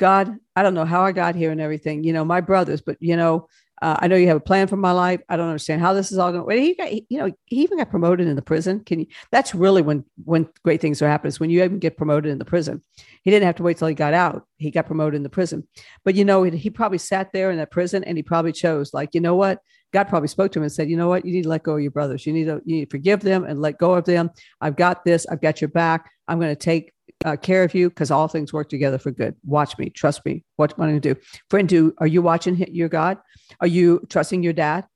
God, 0.00 0.36
I 0.56 0.64
don't 0.64 0.74
know 0.74 0.84
how 0.84 1.02
I 1.02 1.12
got 1.12 1.36
here 1.36 1.52
and 1.52 1.60
everything, 1.60 2.02
you 2.02 2.12
know, 2.12 2.24
my 2.24 2.40
brothers, 2.40 2.80
but, 2.80 2.96
you 3.00 3.16
know, 3.16 3.48
uh, 3.82 3.96
I 3.98 4.06
know 4.06 4.14
you 4.14 4.28
have 4.28 4.36
a 4.36 4.40
plan 4.40 4.68
for 4.68 4.76
my 4.76 4.92
life. 4.92 5.20
I 5.28 5.36
don't 5.36 5.48
understand 5.48 5.80
how 5.80 5.92
this 5.92 6.12
is 6.12 6.18
all 6.18 6.30
going. 6.30 6.62
He 6.62 6.74
got, 6.76 6.92
you 6.92 7.18
know, 7.18 7.32
he 7.46 7.62
even 7.62 7.78
got 7.78 7.90
promoted 7.90 8.28
in 8.28 8.36
the 8.36 8.42
prison. 8.42 8.84
Can 8.84 9.00
you? 9.00 9.06
That's 9.32 9.56
really 9.56 9.82
when 9.82 10.04
when 10.24 10.48
great 10.64 10.80
things 10.80 11.02
are 11.02 11.08
happening. 11.08 11.30
Is 11.30 11.40
when 11.40 11.50
you 11.50 11.64
even 11.64 11.80
get 11.80 11.96
promoted 11.96 12.30
in 12.30 12.38
the 12.38 12.44
prison. 12.44 12.80
He 13.24 13.30
didn't 13.32 13.46
have 13.46 13.56
to 13.56 13.64
wait 13.64 13.78
till 13.78 13.88
he 13.88 13.94
got 13.94 14.14
out. 14.14 14.46
He 14.56 14.70
got 14.70 14.86
promoted 14.86 15.16
in 15.16 15.24
the 15.24 15.28
prison. 15.28 15.66
But 16.04 16.14
you 16.14 16.24
know, 16.24 16.44
he 16.44 16.70
probably 16.70 16.98
sat 16.98 17.32
there 17.32 17.50
in 17.50 17.58
that 17.58 17.72
prison 17.72 18.04
and 18.04 18.16
he 18.16 18.22
probably 18.22 18.52
chose, 18.52 18.94
like, 18.94 19.10
you 19.14 19.20
know 19.20 19.34
what? 19.34 19.58
God 19.92 20.08
probably 20.08 20.28
spoke 20.28 20.52
to 20.52 20.58
him 20.58 20.62
and 20.62 20.72
said, 20.72 20.88
you 20.88 20.96
know 20.96 21.08
what? 21.08 21.24
You 21.24 21.32
need 21.32 21.42
to 21.42 21.48
let 21.48 21.62
go 21.62 21.74
of 21.74 21.82
your 21.82 21.90
brothers. 21.90 22.26
You 22.26 22.32
need 22.32 22.44
to 22.44 22.62
you 22.64 22.76
need 22.76 22.84
to 22.86 22.90
forgive 22.90 23.20
them 23.20 23.44
and 23.44 23.60
let 23.60 23.78
go 23.78 23.94
of 23.94 24.04
them. 24.04 24.30
I've 24.60 24.76
got 24.76 25.04
this. 25.04 25.26
I've 25.30 25.40
got 25.40 25.60
your 25.60 25.68
back. 25.68 26.10
I'm 26.28 26.38
going 26.38 26.50
to 26.50 26.56
take 26.56 26.92
uh, 27.24 27.36
care 27.36 27.62
of 27.62 27.74
you 27.74 27.88
because 27.88 28.10
all 28.10 28.28
things 28.28 28.52
work 28.52 28.68
together 28.68 28.98
for 28.98 29.10
good. 29.10 29.36
Watch 29.44 29.78
me, 29.78 29.90
trust 29.90 30.24
me. 30.24 30.44
What 30.56 30.72
am 30.72 30.82
I 30.82 30.88
going 30.88 31.00
to 31.00 31.14
do? 31.14 31.20
Friend, 31.50 31.68
do 31.68 31.94
are 31.98 32.06
you 32.06 32.22
watching 32.22 32.56
your 32.72 32.88
God? 32.88 33.18
Are 33.60 33.66
you 33.66 34.04
trusting 34.08 34.42
your 34.42 34.52
dad? 34.52 34.86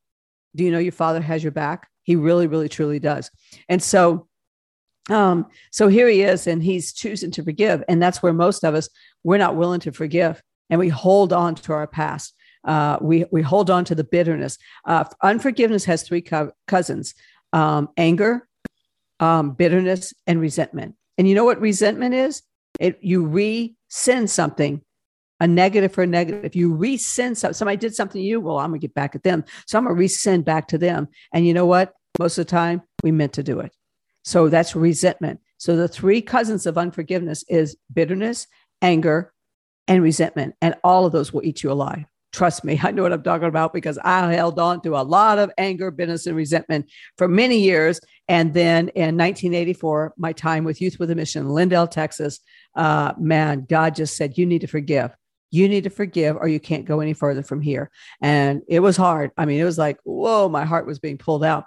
Do 0.54 0.64
you 0.64 0.70
know 0.70 0.78
your 0.78 0.92
father 0.92 1.20
has 1.20 1.42
your 1.42 1.52
back? 1.52 1.88
He 2.02 2.16
really, 2.16 2.46
really, 2.46 2.68
truly 2.68 2.98
does. 2.98 3.30
And 3.68 3.82
so, 3.82 4.28
um, 5.10 5.46
so 5.70 5.88
here 5.88 6.08
he 6.08 6.22
is, 6.22 6.46
and 6.46 6.62
he's 6.62 6.92
choosing 6.92 7.30
to 7.32 7.44
forgive, 7.44 7.84
and 7.88 8.02
that's 8.02 8.22
where 8.22 8.32
most 8.32 8.64
of 8.64 8.74
us 8.74 8.88
we're 9.22 9.38
not 9.38 9.56
willing 9.56 9.80
to 9.80 9.92
forgive, 9.92 10.42
and 10.70 10.80
we 10.80 10.88
hold 10.88 11.32
on 11.32 11.54
to 11.56 11.72
our 11.72 11.86
past. 11.86 12.34
Uh, 12.66 12.98
we 13.00 13.24
we 13.30 13.42
hold 13.42 13.70
on 13.70 13.84
to 13.84 13.94
the 13.94 14.04
bitterness. 14.04 14.58
Uh, 14.84 15.04
unforgiveness 15.22 15.84
has 15.84 16.02
three 16.02 16.20
co- 16.20 16.52
cousins: 16.66 17.14
um, 17.52 17.88
anger, 17.96 18.48
um, 19.20 19.52
bitterness, 19.52 20.12
and 20.26 20.40
resentment. 20.40 20.96
And 21.16 21.28
you 21.28 21.34
know 21.34 21.44
what 21.44 21.60
resentment 21.60 22.14
is? 22.14 22.42
It 22.80 22.98
you 23.00 23.24
resend 23.24 24.28
something, 24.28 24.82
a 25.40 25.46
negative 25.46 25.92
for 25.92 26.02
a 26.02 26.06
negative. 26.06 26.44
If 26.44 26.56
you 26.56 26.74
resend 26.74 27.36
somebody 27.36 27.76
did 27.76 27.94
something 27.94 28.20
to 28.20 28.26
you, 28.26 28.40
well, 28.40 28.58
I'm 28.58 28.70
gonna 28.70 28.78
get 28.78 28.94
back 28.94 29.14
at 29.14 29.22
them. 29.22 29.44
So 29.66 29.78
I'm 29.78 29.84
gonna 29.84 29.98
resend 29.98 30.44
back 30.44 30.68
to 30.68 30.78
them. 30.78 31.08
And 31.32 31.46
you 31.46 31.54
know 31.54 31.66
what? 31.66 31.92
Most 32.18 32.38
of 32.38 32.46
the 32.46 32.50
time, 32.50 32.82
we 33.02 33.12
meant 33.12 33.34
to 33.34 33.42
do 33.42 33.60
it. 33.60 33.72
So 34.24 34.48
that's 34.48 34.74
resentment. 34.74 35.40
So 35.58 35.76
the 35.76 35.88
three 35.88 36.20
cousins 36.20 36.66
of 36.66 36.76
unforgiveness 36.76 37.44
is 37.48 37.76
bitterness, 37.92 38.46
anger, 38.82 39.32
and 39.86 40.02
resentment. 40.02 40.54
And 40.60 40.74
all 40.82 41.06
of 41.06 41.12
those 41.12 41.32
will 41.32 41.44
eat 41.44 41.62
you 41.62 41.70
alive. 41.70 42.04
Trust 42.36 42.64
me, 42.64 42.78
I 42.84 42.90
know 42.90 43.02
what 43.02 43.14
I'm 43.14 43.22
talking 43.22 43.48
about 43.48 43.72
because 43.72 43.98
I 44.04 44.32
held 44.34 44.58
on 44.58 44.82
to 44.82 44.96
a 44.96 45.02
lot 45.02 45.38
of 45.38 45.50
anger, 45.56 45.90
bitterness, 45.90 46.26
and 46.26 46.36
resentment 46.36 46.86
for 47.16 47.28
many 47.28 47.58
years. 47.58 47.98
And 48.28 48.52
then 48.52 48.88
in 48.90 49.16
1984, 49.16 50.14
my 50.18 50.32
time 50.32 50.64
with 50.64 50.80
Youth 50.80 50.98
with 50.98 51.10
a 51.10 51.14
Mission, 51.14 51.46
Lindale, 51.46 51.90
Texas, 51.90 52.40
uh, 52.74 53.14
man, 53.18 53.66
God 53.68 53.94
just 53.94 54.16
said, 54.16 54.36
You 54.36 54.44
need 54.44 54.60
to 54.60 54.66
forgive. 54.66 55.12
You 55.50 55.68
need 55.68 55.84
to 55.84 55.90
forgive, 55.90 56.36
or 56.36 56.48
you 56.48 56.60
can't 56.60 56.84
go 56.84 57.00
any 57.00 57.14
further 57.14 57.42
from 57.42 57.62
here. 57.62 57.90
And 58.20 58.62
it 58.68 58.80
was 58.80 58.96
hard. 58.96 59.30
I 59.38 59.46
mean, 59.46 59.60
it 59.60 59.64
was 59.64 59.78
like, 59.78 59.96
whoa, 60.02 60.48
my 60.48 60.64
heart 60.64 60.86
was 60.86 60.98
being 60.98 61.18
pulled 61.18 61.44
out. 61.44 61.64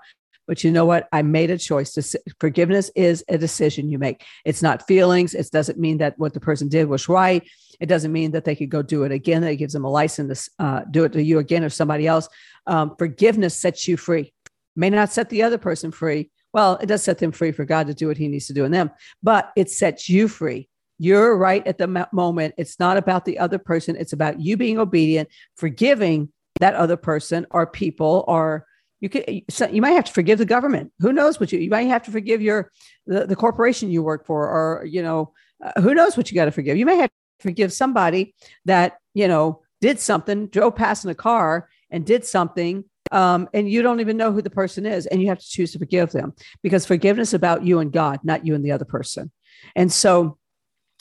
But 0.47 0.63
you 0.63 0.71
know 0.71 0.85
what? 0.85 1.07
I 1.11 1.21
made 1.21 1.49
a 1.49 1.57
choice 1.57 1.93
to 1.93 2.19
forgiveness 2.39 2.91
is 2.95 3.23
a 3.29 3.37
decision 3.37 3.89
you 3.89 3.99
make. 3.99 4.25
It's 4.45 4.61
not 4.61 4.85
feelings. 4.85 5.33
It 5.33 5.49
doesn't 5.51 5.79
mean 5.79 5.99
that 5.99 6.17
what 6.17 6.33
the 6.33 6.39
person 6.39 6.67
did 6.67 6.89
was 6.89 7.07
right. 7.07 7.47
It 7.79 7.87
doesn't 7.87 8.11
mean 8.11 8.31
that 8.31 8.45
they 8.45 8.55
could 8.55 8.69
go 8.69 8.81
do 8.81 9.03
it 9.03 9.11
again. 9.11 9.41
That 9.41 9.55
gives 9.55 9.73
them 9.73 9.85
a 9.85 9.89
license 9.89 10.49
to 10.57 10.63
uh, 10.63 10.81
do 10.91 11.05
it 11.05 11.13
to 11.13 11.23
you 11.23 11.39
again 11.39 11.63
or 11.63 11.69
somebody 11.69 12.07
else. 12.07 12.27
Um, 12.67 12.95
forgiveness 12.97 13.55
sets 13.55 13.87
you 13.87 13.97
free. 13.97 14.33
May 14.75 14.89
not 14.89 15.11
set 15.11 15.29
the 15.29 15.43
other 15.43 15.57
person 15.57 15.91
free. 15.91 16.29
Well, 16.53 16.77
it 16.81 16.87
does 16.87 17.03
set 17.03 17.19
them 17.19 17.31
free 17.31 17.51
for 17.51 17.65
God 17.65 17.87
to 17.87 17.93
do 17.93 18.07
what 18.07 18.17
He 18.17 18.27
needs 18.27 18.47
to 18.47 18.53
do 18.53 18.65
in 18.65 18.71
them, 18.71 18.91
but 19.21 19.51
it 19.55 19.69
sets 19.69 20.09
you 20.09 20.27
free. 20.27 20.67
You're 20.97 21.37
right 21.37 21.65
at 21.65 21.77
the 21.77 22.07
moment. 22.11 22.55
It's 22.57 22.79
not 22.79 22.97
about 22.97 23.23
the 23.23 23.39
other 23.39 23.57
person. 23.57 23.95
It's 23.95 24.13
about 24.13 24.41
you 24.41 24.57
being 24.57 24.77
obedient, 24.77 25.29
forgiving 25.55 26.29
that 26.59 26.75
other 26.75 26.97
person 26.97 27.45
or 27.51 27.65
people 27.65 28.25
or 28.27 28.65
you 28.99 29.07
could 29.07 29.23
you 29.71 29.81
might 29.81 29.91
have 29.91 30.05
to 30.05 30.11
forgive 30.11 30.37
the 30.37 30.45
government 30.45 30.91
who 30.99 31.13
knows 31.13 31.39
what 31.39 31.51
you 31.51 31.59
you 31.59 31.69
might 31.69 31.83
have 31.83 32.03
to 32.03 32.11
forgive 32.11 32.41
your 32.41 32.69
the, 33.07 33.25
the 33.25 33.35
corporation 33.35 33.89
you 33.89 34.03
work 34.03 34.25
for 34.25 34.47
or 34.47 34.85
you 34.85 35.01
know 35.01 35.31
uh, 35.63 35.79
who 35.81 35.93
knows 35.93 36.17
what 36.17 36.29
you 36.29 36.35
got 36.35 36.45
to 36.45 36.51
forgive 36.51 36.75
you 36.75 36.85
may 36.85 36.97
have 36.97 37.09
forgive 37.39 37.71
somebody 37.73 38.33
that 38.65 38.97
you 39.13 39.27
know 39.27 39.61
did 39.81 39.99
something 39.99 40.47
drove 40.47 40.75
past 40.75 41.05
in 41.05 41.11
a 41.11 41.15
car 41.15 41.69
and 41.89 42.05
did 42.05 42.25
something 42.25 42.83
um, 43.11 43.49
and 43.53 43.69
you 43.69 43.81
don't 43.81 43.99
even 44.01 44.17
know 44.17 44.31
who 44.31 44.41
the 44.41 44.49
person 44.49 44.85
is 44.85 45.05
and 45.07 45.21
you 45.21 45.29
have 45.29 45.39
to 45.39 45.47
choose 45.47 45.71
to 45.71 45.79
forgive 45.79 46.11
them. 46.11 46.33
Because 46.61 46.85
forgiveness 46.85 47.29
is 47.29 47.33
about 47.33 47.63
you 47.63 47.79
and 47.79 47.91
god 47.91 48.19
not 48.23 48.45
you 48.45 48.55
and 48.55 48.63
the 48.63 48.71
other 48.71 48.85
person. 48.85 49.31
And 49.75 49.91
so 49.91 50.37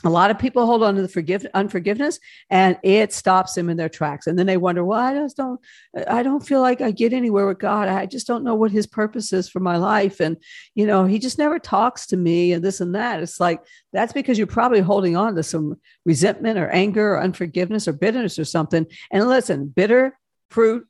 a 0.05 0.11
lot 0.11 0.31
of 0.31 0.39
people 0.39 0.65
hold 0.65 0.85
on 0.85 0.95
to 0.95 1.03
the 1.03 1.09
forgive 1.09 1.45
unforgiveness 1.55 2.21
and 2.51 2.79
it 2.85 3.13
stops 3.13 3.55
them 3.55 3.69
in 3.69 3.77
their 3.77 3.89
tracks. 3.89 4.29
And 4.29 4.39
then 4.39 4.47
they 4.47 4.57
wonder 4.57 4.85
well 4.85 5.01
i 5.01 5.15
just 5.15 5.37
don't 5.37 5.61
i 6.07 6.23
don't 6.23 6.47
feel 6.47 6.61
like 6.61 6.81
i 6.81 6.91
get 6.91 7.13
anywhere 7.13 7.47
with 7.47 7.59
god. 7.59 7.89
I 7.89 8.07
just 8.07 8.27
don't 8.27 8.45
know 8.45 8.55
what 8.55 8.71
his 8.71 8.87
purpose 8.87 9.33
is 9.33 9.49
for 9.49 9.61
my 9.61 9.77
life. 9.77 10.21
And 10.21 10.37
you 10.75 10.87
know 10.87 11.05
he 11.05 11.19
just 11.19 11.39
never 11.39 11.59
talks 11.59 12.07
to 12.09 12.17
me 12.17 12.53
and 12.53 12.65
this 12.65 12.81
and 12.81 12.95
that. 12.95 13.23
It's 13.23 13.41
like 13.41 13.61
that's 13.93 14.13
because 14.13 14.39
you're 14.39 14.47
probably 14.47 14.81
holding 14.81 15.17
on 15.17 15.35
to 15.35 15.43
some 15.43 15.77
resentment 16.05 16.59
or 16.59 16.69
anger 16.69 17.15
or 17.15 17.23
unforgiveness 17.23 17.89
or 17.89 17.93
bitterness 17.93 18.39
or 18.39 18.45
something. 18.45 18.87
And 19.11 19.29
listen 19.29 19.67
bitter 19.67 20.17
fruit 20.51 20.87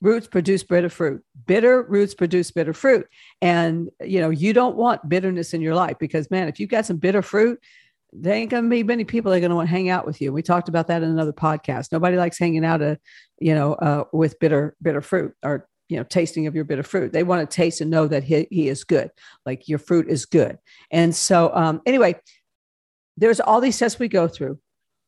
roots 0.00 0.26
produce 0.26 0.62
bitter 0.62 0.88
fruit. 0.88 1.22
Bitter 1.46 1.82
roots 1.82 2.14
produce 2.14 2.50
bitter 2.50 2.72
fruit. 2.72 3.06
And 3.42 3.90
you 4.02 4.22
know 4.22 4.30
you 4.30 4.54
don't 4.54 4.76
want 4.76 5.06
bitterness 5.10 5.52
in 5.52 5.60
your 5.60 5.74
life 5.74 5.98
because 6.00 6.30
man 6.30 6.48
if 6.48 6.58
you've 6.58 6.70
got 6.70 6.86
some 6.86 6.96
bitter 6.96 7.20
fruit 7.20 7.60
there 8.12 8.34
ain't 8.34 8.50
going 8.50 8.64
to 8.64 8.70
be 8.70 8.82
many 8.82 9.04
people 9.04 9.30
that 9.30 9.38
are 9.38 9.40
going 9.40 9.50
to 9.50 9.56
want 9.56 9.68
to 9.68 9.74
hang 9.74 9.88
out 9.88 10.06
with 10.06 10.20
you. 10.20 10.32
We 10.32 10.42
talked 10.42 10.68
about 10.68 10.88
that 10.88 11.02
in 11.02 11.10
another 11.10 11.32
podcast. 11.32 11.92
Nobody 11.92 12.16
likes 12.16 12.38
hanging 12.38 12.64
out, 12.64 12.82
uh, 12.82 12.96
you 13.38 13.54
know, 13.54 13.74
uh, 13.74 14.04
with 14.12 14.38
bitter, 14.40 14.76
bitter 14.82 15.00
fruit 15.00 15.34
or, 15.42 15.68
you 15.88 15.96
know, 15.96 16.02
tasting 16.04 16.46
of 16.46 16.54
your 16.54 16.64
bitter 16.64 16.82
fruit. 16.82 17.12
They 17.12 17.22
want 17.22 17.48
to 17.48 17.54
taste 17.54 17.80
and 17.80 17.90
know 17.90 18.06
that 18.08 18.24
he, 18.24 18.46
he 18.50 18.68
is 18.68 18.84
good. 18.84 19.10
Like 19.46 19.68
your 19.68 19.78
fruit 19.78 20.08
is 20.08 20.26
good. 20.26 20.58
And 20.90 21.14
so, 21.14 21.54
um, 21.54 21.80
anyway, 21.86 22.16
there's 23.16 23.40
all 23.40 23.60
these 23.60 23.78
tests 23.78 23.98
we 23.98 24.08
go 24.08 24.28
through. 24.28 24.58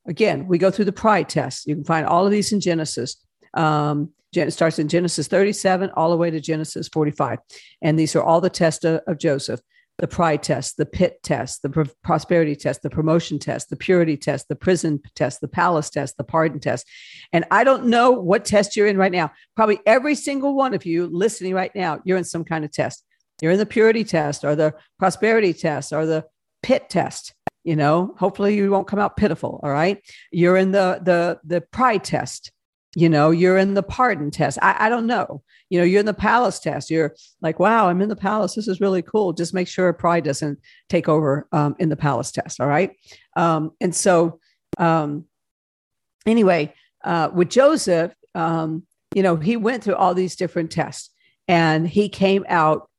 Again, 0.07 0.47
we 0.47 0.59
go 0.59 0.71
through 0.71 0.87
the 0.87 0.93
pride 0.93 1.29
test. 1.29 1.67
You 1.67 1.75
can 1.75 1.85
find 1.85 2.07
all 2.07 2.25
of 2.25 2.33
these 2.33 2.53
in 2.53 2.61
Genesis. 2.61 3.17
Um, 3.55 4.11
it 4.35 4.53
starts 4.53 4.79
in 4.79 4.89
Genesis 4.89 5.29
37 5.29 5.91
all 5.95 6.11
the 6.11 6.17
way 6.17 6.31
to 6.31 6.41
Genesis 6.41 6.89
45. 6.89 7.39
And 7.83 7.99
these 7.99 8.17
are 8.17 8.23
all 8.23 8.41
the 8.41 8.51
tests 8.51 8.85
of, 8.85 9.03
of 9.07 9.19
Joseph 9.19 9.61
the 10.03 10.09
pride 10.09 10.43
test, 10.43 10.79
the 10.79 10.85
pit 10.85 11.23
test, 11.23 11.63
the 11.63 11.71
pr- 11.71 11.83
prosperity 12.03 12.57
test, 12.57 12.83
the 12.83 12.91
promotion 12.91 13.39
test, 13.39 13.71
the 13.71 13.77
purity 13.77 14.17
test, 14.17 14.49
the 14.49 14.57
prison 14.57 15.01
test, 15.15 15.41
the 15.41 15.47
palace 15.47 15.91
test, 15.91 16.17
the 16.17 16.25
pardon 16.25 16.59
test. 16.59 16.89
And 17.33 17.45
I 17.53 17.63
don't 17.63 17.87
know 17.87 18.11
what 18.11 18.45
test 18.45 18.77
you're 18.77 18.89
in 18.89 18.99
right 18.99 19.13
now. 19.13 19.31
Probably 19.55 19.79
every 19.87 20.17
single 20.17 20.57
one 20.57 20.75
of 20.75 20.85
you 20.85 21.07
listening 21.07 21.55
right 21.55 21.71
now, 21.73 22.01
you're 22.05 22.19
in 22.19 22.25
some 22.25 22.45
kind 22.45 22.65
of 22.65 22.73
test. 22.73 23.05
You're 23.41 23.53
in 23.53 23.61
the 23.61 23.65
purity 23.65 24.03
test 24.03 24.43
or 24.43 24.57
the 24.57 24.75
prosperity 24.99 25.55
test 25.55 25.93
or 25.93 26.05
the 26.05 26.25
pit 26.65 26.91
test. 26.91 27.33
You 27.63 27.77
know, 27.77 28.17
hopefully 28.19 28.57
you 28.57 28.73
won't 28.73 28.89
come 28.89 28.99
out 28.99 29.17
pitiful. 29.17 29.61
All 29.63 29.71
right. 29.71 30.03
You're 30.33 30.57
in 30.57 30.73
the 30.73 31.01
the 31.01 31.39
the 31.45 31.61
pride 31.61 32.03
test 32.03 32.51
you 32.95 33.09
know 33.09 33.31
you're 33.31 33.59
in 33.59 33.75
the 33.75 33.83
pardon 33.83 34.31
test. 34.31 34.59
I, 34.61 34.87
I, 34.87 34.89
don't 34.89 35.07
know. 35.07 35.43
You 35.71 35.79
know 35.79 35.85
you're 35.85 36.01
in 36.01 36.07
the 36.07 36.15
palace 36.15 36.59
test. 36.59 36.91
You're 36.91 37.15
like 37.41 37.59
wow 37.59 37.89
i'm 37.89 38.03
in 38.03 38.09
the 38.09 38.17
palace. 38.17 38.55
This 38.55 38.69
is 38.69 38.81
really 38.81 39.03
cool. 39.03 39.33
Just 39.33 39.55
make 39.55 39.69
sure 39.69 39.93
pride 39.93 40.25
doesn't 40.25 40.59
take 40.89 41.09
over 41.09 41.49
um, 41.53 41.75
in 41.79 41.89
the 41.89 41.97
palace 41.97 42.31
test 42.31 42.61
all 42.61 42.67
right? 42.67 42.95
Um, 43.37 43.73
and 43.81 43.95
so 43.95 44.41
um, 44.79 45.25
anyway 46.27 46.75
uh, 47.05 47.31
with 47.33 47.51
joseph 47.51 48.13
um, 48.35 48.85
you 49.15 49.23
know 49.23 49.37
he 49.37 49.57
went 49.57 49.83
through 49.85 49.97
all 49.97 50.15
these 50.15 50.37
different 50.37 50.71
tests 50.71 51.11
and 51.49 51.89
he 51.89 52.09
came 52.09 52.45
out 52.49 52.91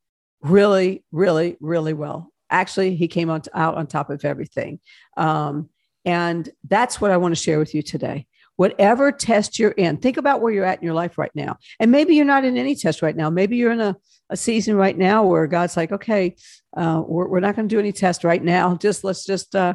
really 0.42 1.04
really 1.12 1.56
really 1.60 1.94
well. 1.94 2.32
Actually 2.50 2.96
he 2.96 3.08
came 3.08 3.30
out 3.30 3.48
on 3.54 3.88
top 3.88 4.10
of 4.10 4.26
everything. 4.26 4.80
Um, 5.18 5.70
and 6.06 6.50
that's 6.68 7.00
what 7.00 7.12
i 7.12 7.16
want 7.16 7.34
to 7.34 7.42
share 7.42 7.60
with 7.60 7.74
you 7.74 7.82
today 7.82 8.28
whatever 8.64 9.12
test 9.12 9.60
you're 9.60 9.72
in, 9.72 9.98
think 9.98 10.16
about 10.16 10.40
where 10.40 10.54
you're 10.54 10.64
at 10.64 10.80
in 10.80 10.86
your 10.86 10.94
life 10.94 11.18
right 11.18 11.36
now. 11.36 11.58
And 11.82 11.92
maybe 11.92 12.16
you're 12.16 12.24
not 12.24 12.46
in 12.46 12.56
any 12.56 12.76
test 12.76 13.02
right 13.02 13.14
now. 13.14 13.30
Maybe 13.30 13.58
you're 13.58 13.74
in 13.74 13.82
a, 13.82 13.98
a 14.30 14.38
season 14.38 14.78
right 14.78 14.98
now 14.98 15.26
where 15.26 15.48
God's 15.48 15.76
like, 15.76 15.92
okay, 15.92 16.38
uh, 16.78 17.04
we're, 17.06 17.28
we're 17.28 17.42
not 17.42 17.58
going 17.58 17.68
to 17.68 17.76
do 17.76 17.78
any 17.78 17.92
test 17.92 18.24
right 18.24 18.42
now. 18.42 18.78
Just 18.82 19.04
let's 19.04 19.26
just, 19.26 19.54
uh, 19.54 19.74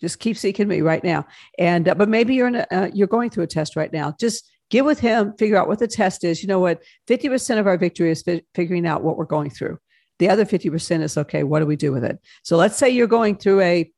just 0.00 0.18
keep 0.18 0.36
seeking 0.36 0.66
me 0.66 0.80
right 0.80 1.04
now. 1.04 1.24
And, 1.56 1.88
uh, 1.88 1.94
but 1.94 2.08
maybe 2.08 2.34
you're 2.34 2.48
in 2.48 2.56
a, 2.56 2.66
uh, 2.72 2.90
you're 2.92 3.06
going 3.06 3.30
through 3.30 3.44
a 3.44 3.46
test 3.46 3.76
right 3.76 3.92
now. 3.92 4.12
Just 4.18 4.50
get 4.70 4.84
with 4.84 4.98
him, 4.98 5.34
figure 5.38 5.56
out 5.56 5.68
what 5.68 5.78
the 5.78 5.86
test 5.86 6.24
is. 6.24 6.42
You 6.42 6.48
know 6.48 6.58
what? 6.58 6.82
50% 7.06 7.60
of 7.60 7.68
our 7.68 7.78
victory 7.78 8.10
is 8.10 8.22
fi- 8.22 8.42
figuring 8.56 8.88
out 8.88 9.04
what 9.04 9.18
we're 9.18 9.24
going 9.24 9.50
through. 9.50 9.78
The 10.18 10.30
other 10.30 10.44
50% 10.44 11.02
is, 11.02 11.16
okay, 11.16 11.44
what 11.44 11.60
do 11.60 11.66
we 11.66 11.76
do 11.76 11.92
with 11.92 12.02
it? 12.02 12.18
So 12.42 12.56
let's 12.56 12.76
say 12.76 12.90
you're 12.90 13.06
going 13.06 13.36
through 13.36 13.60
a, 13.60 13.92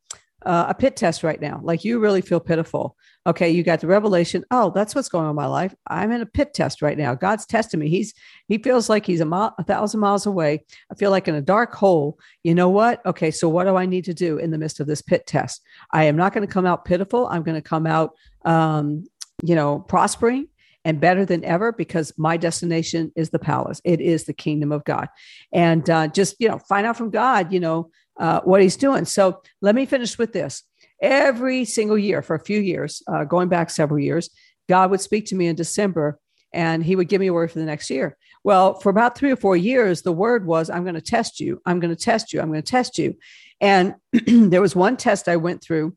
uh, 0.44 0.66
a 0.68 0.74
pit 0.74 0.96
test 0.96 1.22
right 1.22 1.40
now. 1.40 1.60
Like 1.62 1.84
you 1.84 1.98
really 1.98 2.20
feel 2.20 2.40
pitiful. 2.40 2.96
Okay 3.24 3.50
you 3.50 3.62
got 3.62 3.80
the 3.80 3.86
revelation 3.86 4.44
oh 4.50 4.72
that's 4.74 4.96
what's 4.96 5.08
going 5.08 5.24
on 5.24 5.30
in 5.30 5.36
my 5.36 5.46
life. 5.46 5.74
I'm 5.86 6.10
in 6.10 6.20
a 6.20 6.26
pit 6.26 6.54
test 6.54 6.82
right 6.82 6.98
now. 6.98 7.14
God's 7.14 7.46
testing 7.46 7.80
me. 7.80 7.88
He's 7.88 8.14
he 8.48 8.58
feels 8.58 8.88
like 8.88 9.06
he's 9.06 9.20
a, 9.20 9.24
mile, 9.24 9.54
a 9.58 9.64
thousand 9.64 10.00
miles 10.00 10.26
away. 10.26 10.64
I 10.90 10.94
feel 10.96 11.10
like 11.10 11.28
in 11.28 11.34
a 11.34 11.42
dark 11.42 11.74
hole. 11.74 12.18
You 12.42 12.54
know 12.54 12.68
what? 12.68 13.04
Okay 13.06 13.30
so 13.30 13.48
what 13.48 13.64
do 13.64 13.76
i 13.76 13.86
need 13.86 14.04
to 14.06 14.14
do 14.14 14.38
in 14.38 14.50
the 14.50 14.58
midst 14.58 14.80
of 14.80 14.86
this 14.86 15.02
pit 15.02 15.26
test? 15.26 15.62
I 15.92 16.04
am 16.04 16.16
not 16.16 16.32
going 16.34 16.46
to 16.46 16.52
come 16.52 16.66
out 16.66 16.84
pitiful. 16.84 17.28
I'm 17.28 17.42
going 17.42 17.60
to 17.60 17.68
come 17.68 17.86
out 17.86 18.14
um, 18.44 19.04
you 19.42 19.54
know 19.54 19.78
prospering 19.78 20.48
and 20.84 21.00
better 21.00 21.24
than 21.24 21.44
ever 21.44 21.72
because 21.72 22.12
my 22.16 22.36
destination 22.36 23.12
is 23.14 23.30
the 23.30 23.38
palace. 23.38 23.80
It 23.84 24.00
is 24.00 24.24
the 24.24 24.32
kingdom 24.32 24.72
of 24.72 24.84
god. 24.84 25.08
And 25.52 25.88
uh, 25.88 26.08
just 26.08 26.36
you 26.38 26.48
know 26.48 26.58
find 26.58 26.86
out 26.86 26.96
from 26.96 27.10
god 27.10 27.52
you 27.52 27.60
know 27.60 27.90
uh, 28.18 28.40
what 28.40 28.62
he's 28.62 28.76
doing 28.76 29.04
so 29.04 29.42
let 29.60 29.74
me 29.74 29.86
finish 29.86 30.18
with 30.18 30.32
this 30.32 30.64
every 31.02 31.64
single 31.64 31.98
year 31.98 32.22
for 32.22 32.36
a 32.36 32.44
few 32.44 32.60
years, 32.60 33.02
uh, 33.08 33.24
going 33.24 33.48
back 33.48 33.68
several 33.68 33.98
years, 33.98 34.30
God 34.68 34.90
would 34.92 35.00
speak 35.00 35.26
to 35.26 35.34
me 35.34 35.48
in 35.48 35.56
December 35.56 36.18
and 36.54 36.84
he 36.84 36.96
would 36.96 37.08
give 37.08 37.20
me 37.20 37.26
a 37.26 37.32
word 37.32 37.50
for 37.50 37.58
the 37.58 37.64
next 37.64 37.90
year. 37.90 38.16
Well, 38.44 38.74
for 38.74 38.90
about 38.90 39.16
three 39.16 39.32
or 39.32 39.36
four 39.36 39.56
years, 39.56 40.02
the 40.02 40.12
word 40.12 40.46
was, 40.46 40.70
I'm 40.70 40.84
going 40.84 40.94
to 40.94 41.00
test 41.00 41.40
you. 41.40 41.60
I'm 41.66 41.80
going 41.80 41.94
to 41.94 42.00
test 42.00 42.32
you. 42.32 42.40
I'm 42.40 42.50
going 42.50 42.62
to 42.62 42.70
test 42.70 42.98
you. 42.98 43.16
And 43.60 43.94
there 44.12 44.60
was 44.60 44.76
one 44.76 44.96
test 44.96 45.28
I 45.28 45.36
went 45.36 45.62
through. 45.62 45.96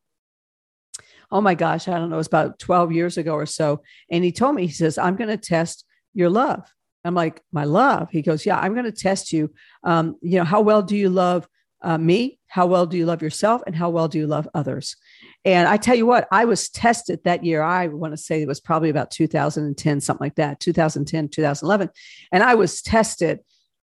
Oh 1.31 1.41
my 1.41 1.55
gosh, 1.55 1.87
I 1.87 1.97
don't 1.97 2.09
know, 2.09 2.15
it 2.15 2.17
was 2.17 2.27
about 2.27 2.59
12 2.59 2.91
years 2.91 3.17
ago 3.17 3.33
or 3.33 3.45
so. 3.45 3.81
And 4.09 4.23
he 4.23 4.31
told 4.31 4.55
me, 4.55 4.67
he 4.67 4.73
says, 4.73 4.97
I'm 4.97 5.15
going 5.15 5.29
to 5.29 5.37
test 5.37 5.85
your 6.13 6.29
love. 6.29 6.71
I'm 7.03 7.15
like, 7.15 7.41
my 7.51 7.65
love? 7.65 8.09
He 8.11 8.21
goes, 8.21 8.45
yeah, 8.45 8.59
I'm 8.59 8.73
going 8.73 8.85
to 8.85 8.91
test 8.91 9.33
you. 9.33 9.53
Um, 9.83 10.15
you 10.21 10.37
know, 10.37 10.43
how 10.43 10.61
well 10.61 10.81
do 10.81 10.95
you 10.95 11.09
love 11.09 11.47
uh, 11.85 11.97
me? 11.97 12.39
How 12.47 12.65
well 12.65 12.85
do 12.85 12.97
you 12.97 13.05
love 13.05 13.21
yourself? 13.21 13.61
And 13.65 13.75
how 13.75 13.89
well 13.89 14.07
do 14.07 14.17
you 14.17 14.27
love 14.27 14.47
others? 14.53 14.95
And 15.45 15.67
I 15.69 15.77
tell 15.77 15.95
you 15.95 16.05
what, 16.05 16.27
I 16.31 16.45
was 16.45 16.69
tested 16.69 17.21
that 17.23 17.45
year. 17.45 17.61
I 17.61 17.87
want 17.87 18.13
to 18.13 18.17
say 18.17 18.41
it 18.41 18.47
was 18.47 18.59
probably 18.59 18.89
about 18.89 19.11
2010, 19.11 20.01
something 20.01 20.25
like 20.25 20.35
that, 20.35 20.59
2010, 20.59 21.29
2011. 21.29 21.89
And 22.31 22.43
I 22.43 22.55
was 22.55 22.81
tested 22.81 23.39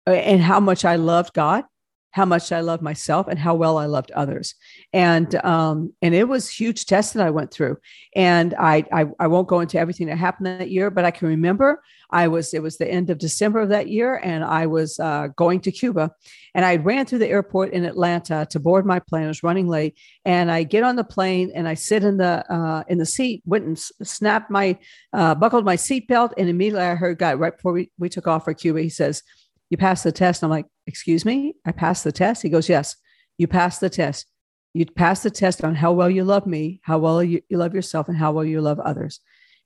uh, 0.07 0.13
in 0.13 0.41
how 0.41 0.61
much 0.61 0.85
I 0.85 0.97
loved 0.97 1.33
God 1.33 1.65
how 2.11 2.25
much 2.25 2.53
I 2.53 2.61
loved 2.61 2.83
myself 2.83 3.29
and 3.29 3.39
how 3.39 3.55
well 3.55 3.79
I 3.79 3.87
loved 3.87 4.11
others. 4.13 4.55
And 4.93 5.35
um, 5.45 5.93
and 6.03 6.15
it 6.15 6.29
was 6.29 6.49
huge 6.49 6.87
test 6.87 7.15
that 7.15 7.27
I 7.27 7.31
went 7.31 7.53
through. 7.53 7.79
And 8.17 8.55
I, 8.59 8.85
I 8.93 9.07
I 9.19 9.27
won't 9.27 9.49
go 9.49 9.61
into 9.61 9.79
everything 9.79 10.07
that 10.09 10.17
happened 10.17 10.47
that 10.47 10.71
year, 10.71 10.91
but 10.91 11.05
I 11.05 11.11
can 11.11 11.29
remember 11.29 11.83
I 12.11 12.29
was 12.29 12.55
it 12.55 12.63
was 12.63 12.79
the 12.79 12.91
end 12.91 13.11
of 13.11 13.19
December 13.19 13.61
of 13.61 13.69
that 13.69 13.89
year, 13.89 14.17
and 14.17 14.43
I 14.43 14.67
was 14.67 14.99
uh, 14.99 15.29
going 15.37 15.61
to 15.61 15.73
Cuba, 15.73 16.11
and 16.55 16.65
I 16.65 16.77
ran 16.77 17.05
through 17.05 17.19
the 17.19 17.29
airport 17.29 17.73
in 17.73 17.85
Atlanta 17.85 18.47
to 18.51 18.61
board 18.61 18.87
my 18.87 18.99
plane. 18.99 19.25
I 19.25 19.29
was 19.29 19.43
running 19.43 19.69
late, 19.69 19.99
and 20.25 20.51
I 20.51 20.63
get 20.63 20.85
on 20.85 20.97
the 20.97 21.05
plane 21.05 21.53
and 21.55 21.69
I 21.69 21.75
sit 21.75 22.05
in 22.05 22.17
the 22.17 22.45
uh, 22.53 22.85
in 22.89 22.99
the 22.99 23.07
seat, 23.07 23.43
went 23.45 23.67
and 23.67 23.79
snapped 23.79 24.51
my 24.51 24.79
uh, 25.13 25.35
buckled 25.35 25.65
my 25.65 25.77
seatbelt, 25.77 26.33
and 26.39 26.49
immediately 26.49 26.87
I 26.87 26.95
heard 26.95 27.19
God 27.19 27.39
right 27.39 27.55
before 27.55 27.73
we, 27.73 27.91
we 27.99 28.09
took 28.09 28.27
off 28.27 28.45
for 28.45 28.55
Cuba. 28.55 28.81
He 28.81 28.89
says 28.89 29.23
you 29.71 29.77
passed 29.77 30.05
the 30.05 30.13
test. 30.13 30.43
I'm 30.43 30.51
like, 30.51 30.67
excuse 30.87 31.25
me, 31.25 31.55
I 31.67 31.73
passed 31.73 32.05
the 32.05 32.13
test. 32.13 32.43
He 32.43 32.49
goes, 32.49 32.69
yes, 32.69 32.97
you 33.37 33.47
passed 33.47 33.81
the 33.81 33.91
test. 33.91 34.27
You 34.75 34.87
passed 34.87 35.23
the 35.23 35.31
test 35.31 35.65
on 35.65 35.75
how 35.75 35.93
well 35.93 36.11
you 36.11 36.25
love 36.25 36.47
me, 36.47 36.81
how 36.83 36.99
well 36.99 37.23
you, 37.23 37.43
you 37.49 37.59
love 37.59 37.75
yourself, 37.75 38.09
and 38.09 38.17
how 38.17 38.33
well 38.33 38.45
you 38.45 38.61
love 38.61 38.79
others. 38.81 39.21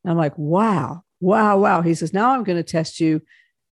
And 0.04 0.10
I'm 0.10 0.18
like, 0.18 0.36
wow, 0.36 1.02
wow, 1.20 1.58
wow. 1.58 1.82
He 1.82 1.94
says, 1.94 2.12
now 2.12 2.32
I'm 2.32 2.44
going 2.44 2.58
to 2.58 2.62
test 2.62 3.00
you 3.00 3.22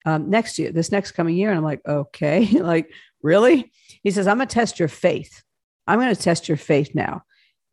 um, 0.07 0.31
next 0.31 0.59
year, 0.59 0.71
this 0.71 0.93
next 0.93 1.13
coming 1.13 1.37
year. 1.37 1.51
And 1.51 1.59
I'm 1.59 1.65
like, 1.65 1.81
okay, 1.87 2.47
like, 2.61 2.91
really? 3.23 3.73
He 4.03 4.11
says, 4.11 4.27
I'm 4.27 4.37
going 4.37 4.49
to 4.49 4.55
test 4.55 4.79
your 4.79 4.89
faith. 4.89 5.43
I'm 5.87 5.99
going 5.99 6.15
to 6.15 6.21
test 6.21 6.49
your 6.49 6.57
faith 6.57 6.95
now. 6.95 7.23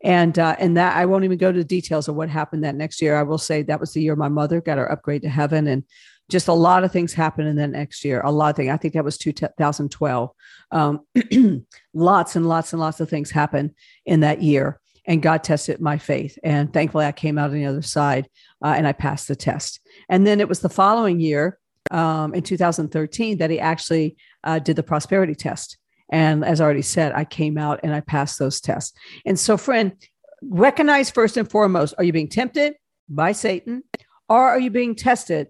And 0.04 0.40
uh, 0.40 0.56
and 0.58 0.78
that 0.78 0.98
I 0.98 1.06
won't 1.06 1.26
even 1.26 1.38
go 1.38 1.52
to 1.52 1.58
the 1.60 1.64
details 1.64 2.08
of 2.08 2.16
what 2.16 2.28
happened 2.28 2.64
that 2.64 2.74
next 2.74 3.04
year. 3.04 3.16
I 3.16 3.22
will 3.22 3.38
say 3.38 3.62
that 3.62 3.80
was 3.80 3.94
the 3.94 4.02
year 4.02 4.16
my 4.16 4.30
mother 4.30 4.60
got 4.60 4.80
her 4.80 4.92
upgrade 4.92 5.22
to 5.22 5.30
heaven, 5.30 5.68
and 5.68 5.84
just 6.32 6.48
a 6.48 6.54
lot 6.54 6.84
of 6.84 6.92
things 6.92 7.14
happened 7.14 7.48
in 7.50 7.58
the 7.58 7.68
next 7.68 8.04
year. 8.06 8.22
A 8.24 8.32
lot 8.32 8.52
of 8.52 8.56
things. 8.56 8.72
I 8.72 8.78
think 8.78 8.94
that 8.94 9.04
was 9.04 9.18
2012. 9.18 10.32
Um, 10.72 11.02
lots 11.94 12.36
and 12.36 12.48
lots 12.48 12.74
and 12.74 12.80
lots 12.80 13.00
of 13.00 13.10
things 13.10 13.30
happened 13.30 13.72
in 14.06 14.22
that 14.22 14.42
year. 14.42 14.80
And 15.06 15.22
God 15.22 15.44
tested 15.44 15.82
my 15.82 15.98
faith. 15.98 16.38
And 16.44 16.72
thankfully, 16.72 17.06
I 17.06 17.12
came 17.12 17.38
out 17.38 17.50
on 17.50 17.56
the 17.56 17.66
other 17.66 17.82
side 17.82 18.28
uh, 18.64 18.74
and 18.78 18.88
I 18.88 18.94
passed 18.94 19.28
the 19.28 19.36
test. 19.36 19.80
And 20.10 20.26
then 20.26 20.40
it 20.40 20.48
was 20.48 20.62
the 20.62 20.70
following 20.70 21.20
year, 21.20 21.60
um, 21.90 22.34
in 22.34 22.44
2013, 22.44 23.38
that 23.40 23.50
he 23.50 23.60
actually 23.60 24.16
uh, 24.44 24.60
did 24.60 24.78
the 24.78 24.84
prosperity 24.84 25.36
test. 25.36 25.78
And 26.12 26.46
as 26.46 26.62
I 26.62 26.66
already 26.66 26.82
said, 26.82 27.14
I 27.14 27.26
came 27.26 27.58
out 27.58 27.80
and 27.84 27.94
I 27.94 28.00
passed 28.02 28.40
those 28.40 28.62
tests. 28.62 28.94
And 29.26 29.40
so, 29.40 29.58
friend, 29.58 29.94
recognize 30.42 31.10
first 31.10 31.36
and 31.36 31.50
foremost 31.50 31.94
are 31.98 32.04
you 32.04 32.14
being 32.14 32.30
tempted 32.30 32.76
by 33.10 33.32
Satan 33.32 33.84
or 34.30 34.50
are 34.50 34.60
you 34.60 34.70
being 34.70 34.96
tested 34.96 35.48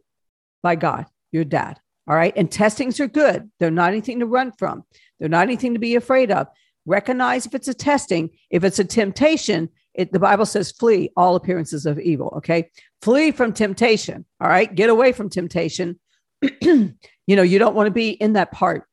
by 0.61 0.75
God, 0.75 1.05
your 1.31 1.43
dad. 1.43 1.79
All 2.07 2.15
right. 2.15 2.33
And 2.35 2.51
testings 2.51 2.99
are 2.99 3.07
good. 3.07 3.49
They're 3.59 3.71
not 3.71 3.91
anything 3.91 4.19
to 4.19 4.25
run 4.25 4.51
from, 4.57 4.83
they're 5.19 5.29
not 5.29 5.43
anything 5.43 5.73
to 5.73 5.79
be 5.79 5.95
afraid 5.95 6.31
of. 6.31 6.47
Recognize 6.85 7.45
if 7.45 7.53
it's 7.53 7.67
a 7.67 7.75
testing, 7.75 8.31
if 8.49 8.63
it's 8.63 8.79
a 8.79 8.83
temptation, 8.83 9.69
it, 9.93 10.11
the 10.11 10.19
Bible 10.19 10.45
says, 10.45 10.71
flee 10.71 11.11
all 11.15 11.35
appearances 11.35 11.85
of 11.85 11.99
evil. 11.99 12.33
Okay. 12.37 12.71
Flee 13.01 13.31
from 13.31 13.53
temptation. 13.53 14.25
All 14.39 14.49
right. 14.49 14.73
Get 14.73 14.89
away 14.89 15.11
from 15.11 15.29
temptation. 15.29 15.99
you 16.61 16.95
know, 17.27 17.43
you 17.43 17.59
don't 17.59 17.75
want 17.75 17.87
to 17.87 17.91
be 17.91 18.09
in 18.09 18.33
that 18.33 18.51
part. 18.51 18.85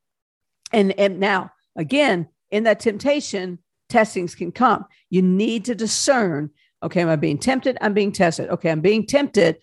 And, 0.72 0.98
and 0.98 1.18
now, 1.18 1.50
again, 1.76 2.28
in 2.50 2.64
that 2.64 2.80
temptation, 2.80 3.58
testings 3.88 4.34
can 4.34 4.52
come. 4.52 4.84
You 5.08 5.22
need 5.22 5.64
to 5.66 5.74
discern 5.74 6.50
okay, 6.82 7.02
am 7.02 7.08
I 7.08 7.16
being 7.16 7.38
tempted? 7.38 7.76
I'm 7.80 7.94
being 7.94 8.12
tested. 8.12 8.48
Okay, 8.50 8.70
I'm 8.70 8.80
being 8.80 9.06
tempted. 9.06 9.58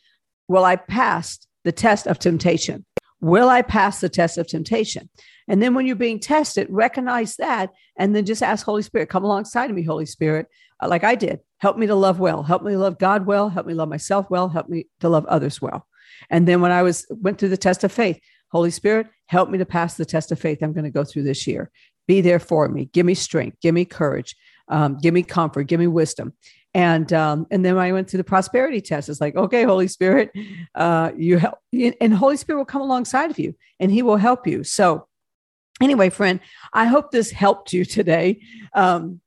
Well, 0.48 0.66
I 0.66 0.76
passed 0.76 1.48
the 1.66 1.74
test 1.74 2.08
of 2.08 2.18
temptation. 2.18 2.86
Will 3.20 3.50
I 3.50 3.62
pass 3.62 4.00
the 4.00 4.08
test 4.08 4.38
of 4.38 4.48
temptation? 4.48 5.10
And 5.48 5.62
then 5.62 5.74
when 5.74 5.86
you're 5.86 5.96
being 5.96 6.20
tested, 6.20 6.68
recognize 6.70 7.36
that 7.36 7.72
and 7.98 8.16
then 8.16 8.26
just 8.26 8.44
ask 8.44 8.66
Holy 8.66 8.82
Spirit, 8.82 9.10
come 9.10 9.26
alongside 9.26 9.70
of 9.70 9.76
me, 9.76 9.84
Holy 9.84 10.06
Spirit, 10.06 10.48
uh, 10.82 10.88
like 10.88 11.04
I 11.04 11.16
did. 11.16 11.40
Help 11.58 11.78
me 11.78 11.88
to 11.88 11.96
love 11.96 12.20
well. 12.20 12.44
Help 12.44 12.64
me 12.64 12.76
love 12.78 12.98
God 12.98 13.26
well. 13.26 13.50
Help 13.50 13.66
me 13.66 13.74
love 13.74 13.90
myself 13.90 14.30
well. 14.30 14.48
Help 14.48 14.70
me 14.70 14.88
to 15.02 15.10
love 15.10 15.26
others 15.26 15.62
well. 15.62 15.88
And 16.30 16.48
then 16.48 16.62
when 16.62 16.72
I 16.72 16.84
was 16.84 17.06
went 17.10 17.40
through 17.40 17.50
the 17.50 17.58
test 17.58 17.84
of 17.84 17.92
faith, 17.92 18.20
Holy 18.52 18.72
Spirit, 18.72 19.08
help 19.28 19.50
me 19.50 19.58
to 19.58 19.66
pass 19.66 19.96
the 19.96 20.06
test 20.06 20.32
of 20.32 20.40
faith 20.40 20.62
I'm 20.62 20.74
going 20.74 20.86
to 20.86 20.90
go 20.92 21.04
through 21.04 21.24
this 21.24 21.48
year. 21.48 21.72
Be 22.08 22.22
there 22.22 22.40
for 22.40 22.70
me. 22.70 22.90
Give 22.94 23.06
me 23.06 23.16
strength. 23.16 23.58
Give 23.62 23.74
me 23.74 23.86
courage. 23.86 24.36
Um, 24.68 24.98
give 24.98 25.14
me 25.14 25.24
comfort. 25.24 25.64
Give 25.64 25.80
me 25.80 25.88
wisdom. 25.88 26.34
And 26.76 27.14
um, 27.14 27.48
and 27.52 27.64
then 27.64 27.78
I 27.78 27.94
went 27.94 28.10
through 28.10 28.18
the 28.18 28.26
prosperity 28.26 28.82
test, 28.82 29.08
it's 29.08 29.22
like, 29.22 29.38
okay, 29.38 29.64
Holy 29.64 29.88
Spirit, 29.88 30.32
uh, 30.76 31.12
you 31.18 31.38
help, 31.38 31.60
and 31.72 32.14
Holy 32.14 32.36
Spirit 32.36 32.60
will 32.60 32.66
come 32.66 32.82
alongside 32.82 33.32
of 33.32 33.40
you, 33.40 33.56
and 33.80 33.90
He 33.90 34.02
will 34.02 34.18
help 34.18 34.46
you. 34.46 34.66
So, 34.66 35.08
anyway, 35.82 36.10
friend, 36.10 36.42
I 36.74 36.88
hope 36.88 37.12
this 37.12 37.32
helped 37.32 37.72
you 37.72 37.86
today. 37.86 38.42
Um, 38.74 39.22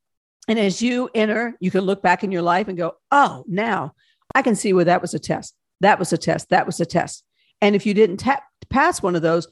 and 0.47 0.59
as 0.59 0.83
you 0.83 1.09
enter, 1.15 1.55
you 1.59 1.71
can 1.71 1.85
look 1.85 2.03
back 2.03 2.23
in 2.23 2.31
your 2.31 2.43
life 2.43 2.69
and 2.69 2.77
go, 2.77 2.97
oh, 3.11 3.45
now 3.49 3.95
I 4.35 4.43
can 4.43 4.55
see 4.55 4.75
where 4.75 4.85
that 4.85 5.01
was 5.01 5.15
a 5.15 5.19
test. 5.19 5.55
That 5.81 5.99
was 5.99 6.13
a 6.13 6.19
test. 6.19 6.51
That 6.51 6.67
was 6.67 6.81
a 6.81 6.87
test. 6.87 7.25
And 7.63 7.75
if 7.75 7.87
you 7.87 7.95
didn't 7.95 8.19
tap, 8.19 8.43
pass 8.69 9.03
one 9.03 9.17
of 9.17 9.23
those, 9.23 9.49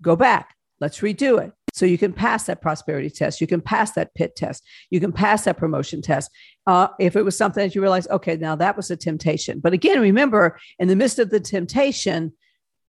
go 0.00 0.16
back. 0.16 0.54
Let's 0.80 1.00
redo 1.00 1.38
it. 1.42 1.52
So 1.72 1.84
you 1.84 1.98
can 1.98 2.14
pass 2.14 2.44
that 2.44 2.62
prosperity 2.62 3.10
test. 3.10 3.42
You 3.42 3.46
can 3.46 3.60
pass 3.60 3.92
that 3.92 4.14
pit 4.14 4.34
test. 4.34 4.64
You 4.88 4.98
can 4.98 5.12
pass 5.12 5.44
that 5.44 5.58
promotion 5.58 6.00
test. 6.00 6.30
Uh, 6.66 6.88
if 6.98 7.14
it 7.14 7.22
was 7.22 7.36
something 7.36 7.62
that 7.62 7.74
you 7.74 7.80
realize, 7.80 8.08
okay, 8.08 8.36
now 8.36 8.56
that 8.56 8.76
was 8.76 8.90
a 8.90 8.96
temptation. 8.96 9.60
But 9.60 9.72
again, 9.72 10.00
remember, 10.00 10.58
in 10.78 10.88
the 10.88 10.96
midst 10.96 11.18
of 11.18 11.30
the 11.30 11.38
temptation, 11.38 12.32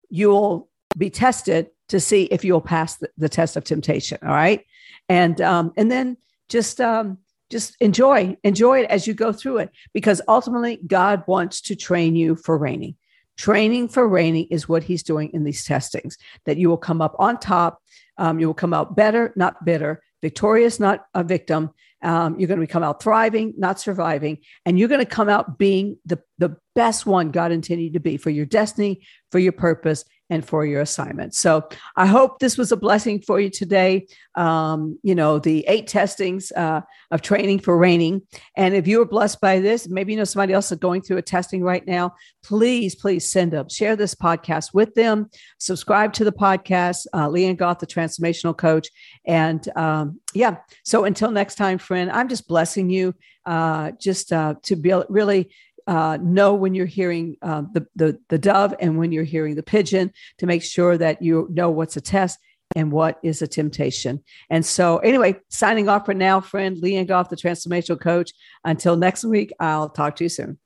you'll 0.10 0.70
be 0.98 1.10
tested 1.10 1.70
to 1.88 2.00
see 2.00 2.24
if 2.24 2.44
you'll 2.44 2.62
pass 2.62 2.98
the, 2.98 3.10
the 3.18 3.30
test 3.30 3.56
of 3.56 3.64
temptation. 3.64 4.18
All 4.24 4.30
right, 4.30 4.66
and 5.08 5.40
um, 5.40 5.72
and 5.78 5.90
then 5.90 6.18
just 6.50 6.82
um, 6.82 7.20
just 7.50 7.76
enjoy 7.80 8.36
enjoy 8.44 8.82
it 8.82 8.90
as 8.90 9.08
you 9.08 9.14
go 9.14 9.32
through 9.32 9.60
it 9.60 9.72
because 9.94 10.22
ultimately 10.28 10.80
God 10.86 11.24
wants 11.28 11.62
to 11.62 11.76
train 11.76 12.16
you 12.16 12.36
for 12.36 12.58
reigning. 12.58 12.96
Training 13.38 13.88
for 13.88 14.08
reigning 14.08 14.48
is 14.52 14.70
what 14.70 14.84
he's 14.84 15.04
doing 15.04 15.32
in 15.34 15.44
these 15.44 15.66
testings, 15.66 16.18
that 16.46 16.58
you 16.58 16.70
will 16.70 16.78
come 16.78 17.02
up 17.02 17.16
on 17.18 17.40
top. 17.40 17.82
Um, 18.18 18.40
you 18.40 18.48
will 18.48 18.54
come 18.54 18.74
out 18.74 18.96
better, 18.96 19.34
not 19.36 19.64
bitter, 19.66 20.04
victorious, 20.22 20.80
not 20.80 21.06
a 21.14 21.24
victim. 21.24 21.72
Um, 22.04 22.40
you're 22.40 22.48
going 22.48 22.60
to 22.60 22.68
come 22.68 22.84
out 22.84 23.02
thriving, 23.02 23.54
not 23.58 23.80
surviving. 23.80 24.40
And 24.66 24.80
you're 24.80 24.88
going 24.88 25.00
to 25.00 25.06
come 25.06 25.30
out 25.30 25.58
being 25.58 25.98
the, 26.06 26.20
the 26.38 26.58
best 26.76 27.06
one 27.06 27.32
God 27.32 27.52
intended 27.52 27.84
you 27.84 27.94
to 27.94 28.00
be 28.00 28.18
for 28.18 28.30
your 28.30 28.46
destiny, 28.46 29.06
for 29.32 29.40
your 29.40 29.52
purpose, 29.52 30.04
and 30.32 30.48
for 30.48 30.66
your 30.66 30.80
assignment. 30.80 31.36
So 31.36 31.68
I 31.98 32.08
hope 32.08 32.40
this 32.40 32.58
was 32.58 32.72
a 32.72 32.78
blessing 32.78 33.22
for 33.22 33.42
you 33.42 33.50
today. 33.50 34.08
Um, 34.36 34.98
you 35.04 35.14
know, 35.14 35.40
the 35.40 35.66
eight 35.68 35.88
testings 35.88 36.54
uh, 36.54 36.82
of 37.12 37.22
training 37.22 37.60
for 37.60 37.78
reigning. 37.78 38.22
And 38.56 38.74
if 38.74 38.88
you 38.88 39.00
were 39.00 39.06
blessed 39.06 39.42
by 39.42 39.60
this, 39.60 39.90
maybe 39.90 40.14
you 40.14 40.18
know 40.18 40.24
somebody 40.24 40.54
else 40.54 40.72
is 40.72 40.80
going 40.80 41.02
through 41.02 41.18
a 41.18 41.22
testing 41.22 41.62
right 41.62 41.86
now, 41.86 42.16
please, 42.44 42.96
please 42.96 43.30
send 43.30 43.52
them, 43.52 43.68
share 43.68 43.98
this 43.98 44.16
podcast 44.16 44.74
with 44.74 44.96
them, 44.96 45.30
subscribe 45.58 46.14
to 46.14 46.24
the 46.24 46.32
podcast, 46.32 47.08
uh, 47.12 47.28
Leanne 47.28 47.58
Goff, 47.58 47.80
the 47.80 47.86
transformational 47.86 48.58
coach. 48.58 48.88
And 49.26 49.68
um, 49.76 50.22
yeah, 50.34 50.60
so 50.86 51.04
until 51.04 51.32
next 51.32 51.56
time, 51.56 51.78
friend, 51.78 52.10
I'm 52.10 52.30
just 52.30 52.48
blessing 52.48 52.90
you 52.90 53.14
uh, 53.46 53.92
just 54.00 54.32
uh, 54.32 54.56
to 54.64 54.76
be 54.76 54.94
really 55.10 55.50
uh, 55.88 56.18
know 56.22 56.54
when 56.54 56.74
you're 56.74 56.86
hearing 56.86 57.38
uh, 57.42 57.64
the, 57.74 57.88
the, 57.96 58.20
the 58.30 58.38
dove 58.38 58.74
and 58.80 58.98
when 58.98 59.12
you're 59.12 59.24
hearing 59.24 59.56
the 59.56 59.64
pigeon 59.64 60.12
to 60.38 60.46
make 60.46 60.64
sure 60.64 60.98
that 60.98 61.22
you 61.22 61.48
know 61.52 61.70
what's 61.70 61.98
a 61.98 62.02
test 62.02 62.40
and 62.76 62.92
what 62.92 63.20
is 63.24 63.42
a 63.42 63.48
temptation. 63.48 64.24
And 64.50 64.66
so, 64.66 64.98
anyway, 65.00 65.40
signing 65.50 65.90
off 65.90 66.06
for 66.06 66.14
now, 66.14 66.42
friend 66.42 66.78
Leanne 66.78 67.08
Goff, 67.08 67.30
the 67.30 67.36
transformational 67.36 68.00
coach. 68.00 68.32
Until 68.64 68.96
next 68.96 69.24
week, 69.24 69.52
I'll 69.60 69.90
talk 69.90 70.16
to 70.18 70.24
you 70.24 70.30
soon. 70.30 70.58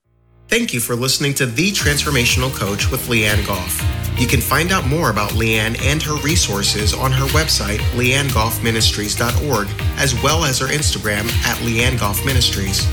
Thank 0.48 0.74
you 0.76 0.80
for 0.80 0.96
listening 0.96 1.34
to 1.36 1.48
The 1.48 1.72
Transformational 1.72 2.54
Coach 2.54 2.92
with 2.92 3.08
Leanne 3.08 3.46
Goff. 3.48 3.82
You 4.20 4.28
can 4.28 4.40
find 4.40 4.72
out 4.72 4.86
more 4.86 5.10
about 5.10 5.32
Leanne 5.32 5.82
and 5.82 6.02
her 6.04 6.16
resources 6.18 6.94
on 6.94 7.12
her 7.12 7.26
website, 7.30 7.80
leannegoffministries.org, 7.96 9.68
as 9.98 10.14
well 10.22 10.46
as 10.46 10.60
her 10.60 10.68
Instagram 10.68 11.28
at 11.46 11.58
Leanne 11.58 12.00
Goff 12.00 12.24
Ministries. 12.26 12.86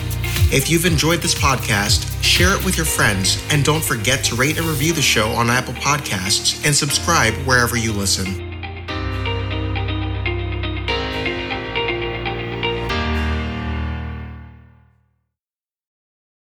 If 0.52 0.70
you've 0.70 0.84
enjoyed 0.84 1.20
this 1.20 1.34
podcast, 1.34 2.22
share 2.22 2.54
it 2.54 2.64
with 2.64 2.76
your 2.76 2.86
friends, 2.86 3.42
and 3.50 3.64
don't 3.64 3.84
forget 3.84 4.22
to 4.24 4.34
rate 4.34 4.58
and 4.58 4.66
review 4.66 4.92
the 4.92 5.02
show 5.02 5.28
on 5.30 5.50
Apple 5.50 5.74
Podcasts 5.74 6.64
and 6.66 6.74
subscribe 6.74 7.34
wherever 7.46 7.76
you 7.76 7.92
listen. 7.92 8.51